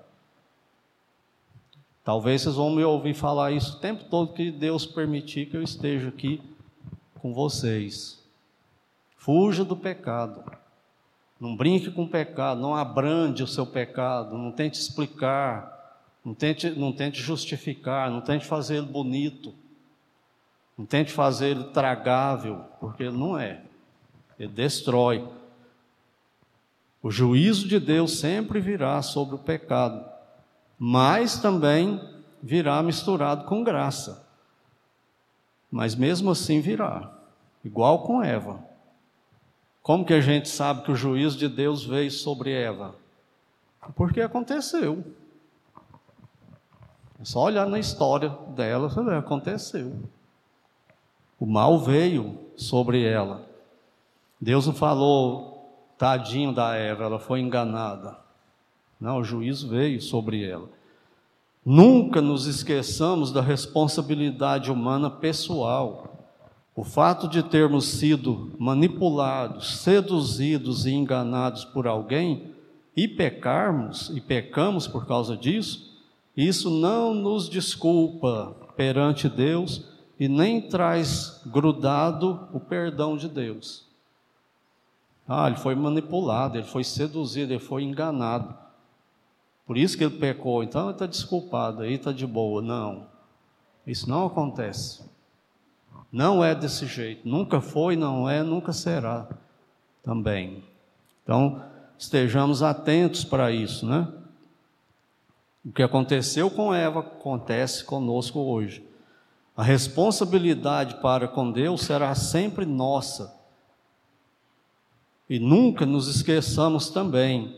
Talvez 2.04 2.42
vocês 2.42 2.56
vão 2.56 2.72
me 2.72 2.84
ouvir 2.84 3.14
falar 3.14 3.52
isso 3.52 3.78
o 3.78 3.80
tempo 3.80 4.06
todo 4.06 4.34
que 4.34 4.52
Deus 4.52 4.86
permitir 4.86 5.48
que 5.48 5.58
eu 5.58 5.62
esteja 5.62 6.10
aqui 6.10 6.42
com 7.22 7.34
vocês. 7.34 8.20
Fuja 9.18 9.64
do 9.64 9.76
pecado. 9.76 10.44
Não 11.40 11.56
brinque 11.56 11.92
com 11.92 12.04
o 12.04 12.10
pecado, 12.10 12.60
não 12.60 12.76
abrande 12.76 13.44
o 13.44 13.48
seu 13.48 13.66
pecado, 13.66 14.38
não 14.38 14.52
tente 14.52 14.78
explicar, 14.80 15.80
não 16.24 16.34
tente, 16.34 16.70
não 16.72 16.92
tente 16.92 17.22
justificar, 17.22 18.12
não 18.12 18.22
tente 18.22 18.46
fazer 18.46 18.78
ele 18.78 18.88
bonito, 18.88 19.54
não 20.80 20.86
tente 20.88 21.12
fazer 21.12 21.50
ele 21.50 21.65
tragável, 21.65 22.63
porque 22.80 23.04
ele 23.04 23.18
não 23.18 23.38
é 23.38 23.62
ele 24.39 24.54
destrói. 24.54 25.28
O 27.04 27.12
juízo 27.12 27.68
de 27.68 27.80
Deus 27.80 28.20
sempre 28.20 28.60
virá 28.60 29.02
sobre 29.02 29.36
o 29.36 29.39
pecado, 29.39 30.04
mas 30.78 31.39
também 31.39 32.02
virá 32.42 32.82
misturado 32.82 33.46
com 33.46 33.63
graça. 33.63 34.26
Mas 35.70 35.94
mesmo 35.94 36.32
assim 36.32 36.62
virá, 36.62 37.13
igual 37.63 38.04
com 38.04 38.24
Eva. 38.24 38.63
Como 39.82 40.06
que 40.06 40.13
a 40.13 40.22
gente 40.22 40.48
sabe 40.48 40.84
que 40.84 40.92
o 40.92 40.96
juízo 40.96 41.38
de 41.38 41.48
Deus 41.48 41.86
veio 41.86 42.12
sobre 42.12 42.52
Eva? 42.52 42.96
Porque 43.96 44.22
aconteceu. 44.22 45.04
É 47.20 47.26
só 47.26 47.44
olhar 47.44 47.68
na 47.68 47.80
história 47.80 48.30
dela, 48.56 48.89
aconteceu. 49.18 50.02
O 51.39 51.45
mal 51.45 51.80
veio 51.80 52.38
sobre 52.58 53.04
ela. 53.04 53.47
Deus 54.41 54.67
não 54.67 54.73
falou, 54.73 55.93
tadinho 55.97 56.54
da 56.54 56.75
Eva, 56.75 57.06
ela 57.06 57.19
foi 57.19 57.39
enganada. 57.39 58.17
Não, 58.99 59.19
o 59.19 59.23
juízo 59.23 59.69
veio 59.69 60.02
sobre 60.02 60.43
ela. 60.43 60.67
Nunca 61.65 62.21
nos 62.21 62.45
esqueçamos 62.45 63.32
da 63.32 63.41
responsabilidade 63.41 64.71
humana 64.71 65.10
pessoal. 65.10 66.17
O 66.75 66.84
fato 66.84 67.28
de 67.28 67.43
termos 67.43 67.86
sido 67.86 68.52
manipulados, 68.58 69.80
seduzidos 69.80 70.86
e 70.86 70.91
enganados 70.91 71.63
por 71.63 71.88
alguém 71.88 72.54
e 72.95 73.08
pecarmos, 73.08 74.10
e 74.10 74.19
pecamos 74.19 74.88
por 74.88 75.06
causa 75.06 75.38
disso, 75.38 75.97
isso 76.36 76.69
não 76.69 77.13
nos 77.13 77.49
desculpa 77.49 78.56
perante 78.75 79.30
Deus 79.30 79.86
e 80.20 80.28
nem 80.28 80.62
traz 80.62 81.42
grudado 81.46 82.50
o 82.52 82.60
perdão 82.60 83.16
de 83.16 83.30
Deus. 83.30 83.88
Ah, 85.28 85.48
ele 85.48 85.58
foi 85.58 85.76
manipulado, 85.76 86.58
ele 86.58 86.68
foi 86.68 86.84
seduzido, 86.84 87.54
ele 87.54 87.60
foi 87.60 87.84
enganado. 87.84 88.54
Por 89.66 89.78
isso 89.78 89.98
que 89.98 90.04
ele 90.04 90.18
pecou. 90.18 90.64
Então 90.64 90.86
ele 90.86 90.92
está 90.92 91.06
desculpado, 91.06 91.84
aí 91.84 91.94
está 91.94 92.12
de 92.12 92.26
boa. 92.26 92.62
Não. 92.62 93.06
Isso 93.86 94.10
não 94.10 94.26
acontece. 94.26 95.08
Não 96.12 96.44
é 96.44 96.56
desse 96.56 96.88
jeito. 96.88 97.28
Nunca 97.30 97.62
foi, 97.62 97.96
não 97.96 98.28
é, 98.28 98.42
nunca 98.42 98.74
será 98.74 99.28
também. 100.04 100.64
Então, 101.24 101.64
estejamos 101.98 102.64
atentos 102.64 103.24
para 103.24 103.52
isso, 103.52 103.86
né? 103.86 104.08
O 105.64 105.72
que 105.72 105.84
aconteceu 105.84 106.50
com 106.50 106.74
Eva 106.74 107.02
acontece 107.02 107.84
conosco 107.84 108.40
hoje. 108.40 108.88
A 109.60 109.62
responsabilidade 109.62 111.02
para 111.02 111.28
com 111.28 111.52
Deus 111.52 111.82
será 111.82 112.15
sempre 112.15 112.65
nossa 112.65 113.38
e 115.30 115.38
nunca 115.38 115.86
nos 115.86 116.08
esqueçamos 116.08 116.89
também, 116.89 117.54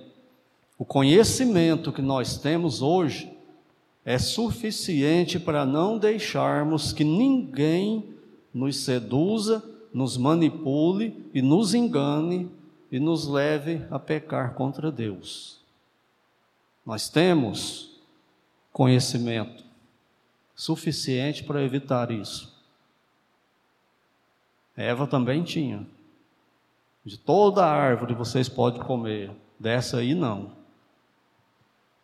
o 0.79 0.83
conhecimento 0.83 1.91
que 1.91 2.01
nós 2.01 2.39
temos 2.39 2.81
hoje 2.81 3.31
é 4.03 4.17
suficiente 4.17 5.39
para 5.39 5.63
não 5.63 5.99
deixarmos 5.99 6.91
que 6.91 7.03
ninguém 7.03 8.15
nos 8.51 8.77
seduza, 8.77 9.63
nos 9.93 10.17
manipule 10.17 11.29
e 11.35 11.39
nos 11.39 11.75
engane 11.75 12.49
e 12.91 12.99
nos 12.99 13.27
leve 13.27 13.85
a 13.91 13.99
pecar 13.99 14.55
contra 14.55 14.91
Deus. 14.91 15.59
Nós 16.83 17.09
temos 17.09 17.91
conhecimento 18.73 19.69
suficiente 20.61 21.43
para 21.43 21.63
evitar 21.63 22.11
isso. 22.11 22.55
Eva 24.77 25.07
também 25.07 25.41
tinha. 25.41 25.87
De 27.03 27.17
toda 27.17 27.65
árvore 27.65 28.13
vocês 28.13 28.47
podem 28.47 28.79
comer, 28.79 29.31
dessa 29.59 29.97
aí 29.97 30.13
não. 30.13 30.51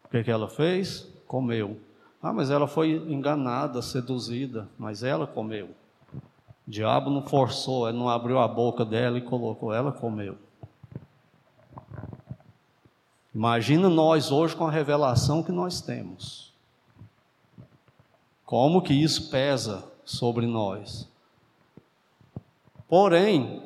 O 0.04 0.08
que, 0.10 0.24
que 0.24 0.32
ela 0.32 0.50
fez? 0.50 1.08
Comeu. 1.28 1.80
Ah, 2.20 2.34
mas 2.34 2.50
ela 2.50 2.68
foi 2.68 2.94
enganada, 2.94 3.80
seduzida, 3.84 4.68
mas 4.76 5.04
ela 5.04 5.28
comeu. 5.28 5.70
O 6.68 6.72
diabo 6.72 7.12
não 7.12 7.22
forçou, 7.22 7.88
ele 7.88 8.00
não 8.00 8.10
abriu 8.10 8.40
a 8.40 8.48
boca 8.48 8.84
dela 8.84 9.20
e 9.20 9.22
colocou, 9.22 9.72
ela 9.72 9.92
comeu. 9.92 10.36
Imagina 13.36 13.88
nós 13.88 14.32
hoje 14.32 14.56
com 14.56 14.66
a 14.66 14.72
revelação 14.72 15.44
que 15.44 15.52
nós 15.52 15.80
temos. 15.80 16.47
Como 18.48 18.82
que 18.82 18.94
isso 18.94 19.30
pesa 19.30 19.84
sobre 20.06 20.48
nós? 20.48 21.06
Porém, 22.88 23.62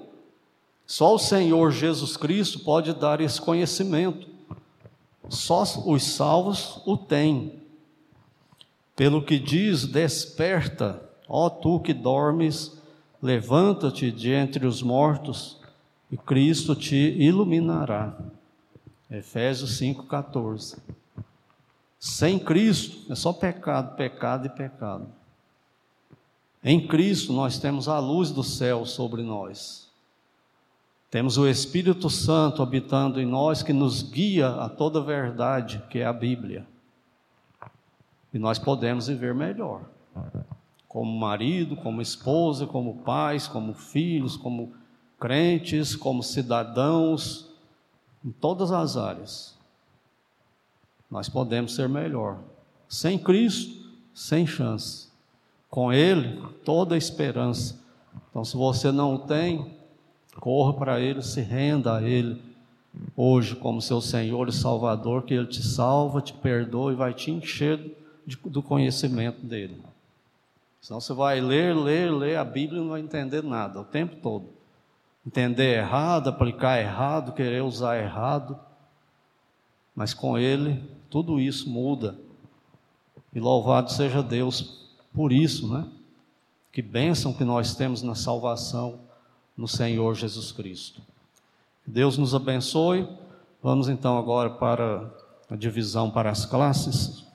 só 0.88 1.14
o 1.14 1.20
Senhor 1.20 1.72
Jesus 1.72 2.18
Cristo 2.18 2.62
pode 2.62 2.92
dar 2.92 3.22
esse 3.22 3.40
conhecimento. 3.40 4.28
Só 5.30 5.62
os 5.86 6.04
salvos 6.04 6.82
o 6.84 6.98
têm. 6.98 7.60
Pelo 8.96 9.22
que 9.22 9.38
diz: 9.38 9.86
Desperta, 9.86 11.08
ó 11.30 11.48
tu 11.48 11.80
que 11.80 11.94
dormes, 11.94 12.76
levanta-te 13.22 14.12
de 14.12 14.32
entre 14.32 14.66
os 14.66 14.82
mortos, 14.82 15.60
e 16.12 16.18
Cristo 16.18 16.76
te 16.76 16.96
iluminará. 16.96 18.18
Efésios 19.12 19.80
5,14. 19.80 20.80
Sem 22.02 22.40
Cristo 22.40 23.12
é 23.12 23.16
só 23.16 23.32
pecado, 23.32 23.96
pecado 23.96 24.48
e 24.48 24.50
pecado. 24.50 25.08
Em 26.64 26.88
Cristo 26.88 27.32
nós 27.32 27.60
temos 27.60 27.88
a 27.88 28.00
luz 28.00 28.32
do 28.32 28.44
céu 28.44 28.88
sobre 28.88 29.22
nós. 29.22 29.88
Temos 31.12 31.38
o 31.38 31.48
Espírito 31.48 32.10
Santo 32.10 32.64
habitando 32.64 33.22
em 33.22 33.26
nós 33.28 33.62
que 33.62 33.72
nos 33.72 34.02
guia 34.02 34.50
a 34.50 34.68
toda 34.68 34.98
a 34.98 35.04
verdade, 35.04 35.80
que 35.92 36.00
é 36.00 36.06
a 36.08 36.12
Bíblia. 36.12 36.66
E 38.34 38.40
nós 38.40 38.58
podemos 38.58 39.06
viver 39.06 39.36
melhor. 39.36 39.84
Como 40.88 41.20
marido, 41.20 41.76
como 41.76 42.02
esposa, 42.02 42.66
como 42.66 43.04
pais, 43.04 43.48
como 43.48 43.76
filhos, 43.76 44.36
como 44.36 44.74
crentes, 45.20 45.96
como 45.96 46.24
cidadãos, 46.24 47.52
em 48.26 48.32
todas 48.32 48.72
as 48.72 48.98
áreas. 48.98 49.61
Nós 51.12 51.28
podemos 51.28 51.76
ser 51.76 51.90
melhor. 51.90 52.40
Sem 52.88 53.20
Cristo, 53.20 53.86
sem 54.14 54.48
chance. 54.48 55.10
com 55.70 55.92
Ele 55.92 56.42
toda 56.66 56.98
esperança. 56.98 57.80
Então, 58.30 58.44
se 58.44 58.58
você 58.58 58.92
não 58.92 59.18
tem, 59.18 59.74
corra 60.40 60.74
para 60.74 61.00
Ele, 61.00 61.22
se 61.22 61.42
renda 61.42 61.98
a 61.98 62.02
Ele 62.02 62.42
hoje 63.16 63.56
como 63.56 63.82
seu 63.82 64.02
Senhor 64.02 64.50
e 64.50 64.52
Salvador, 64.52 65.24
que 65.24 65.34
Ele 65.34 65.48
te 65.48 65.64
salva, 65.64 66.22
te 66.22 66.34
perdoa 66.34 66.92
e 66.92 66.96
vai 66.96 67.14
te 67.14 67.32
encher 67.32 67.80
de, 68.26 68.38
do 68.46 68.62
conhecimento 68.62 69.46
dele. 69.46 69.82
Senão 70.82 71.00
você 71.00 71.14
vai 71.14 71.40
ler, 71.40 71.76
ler, 71.76 72.12
ler 72.12 72.38
a 72.38 72.44
Bíblia 72.44 72.80
e 72.80 72.84
não 72.84 72.92
vai 72.92 73.02
entender 73.02 73.44
nada 73.44 73.80
o 73.80 73.86
tempo 73.86 74.16
todo. 74.18 74.50
Entender 75.26 75.78
errado, 75.78 76.30
aplicar 76.30 76.80
errado, 76.80 77.34
querer 77.34 77.62
usar 77.64 77.98
errado. 77.98 78.60
Mas 79.96 80.14
com 80.14 80.38
Ele, 80.38 80.84
tudo 81.10 81.40
isso 81.40 81.70
muda. 81.70 82.18
E 83.34 83.40
louvado 83.40 83.92
seja 83.92 84.22
Deus 84.22 84.90
por 85.14 85.32
isso, 85.32 85.72
né? 85.72 85.88
Que 86.72 86.82
bênção 86.82 87.34
que 87.34 87.44
nós 87.44 87.76
temos 87.76 88.02
na 88.02 88.16
salvação 88.16 89.00
no 89.58 89.68
Senhor 89.68 90.16
Jesus 90.16 90.52
Cristo. 90.52 91.02
Deus 91.86 92.18
nos 92.18 92.34
abençoe. 92.34 93.08
Vamos 93.62 93.90
então 93.90 94.18
agora 94.18 94.50
para 94.50 95.12
a 95.50 95.56
divisão 95.56 96.10
para 96.10 96.30
as 96.30 96.46
classes. 96.46 97.26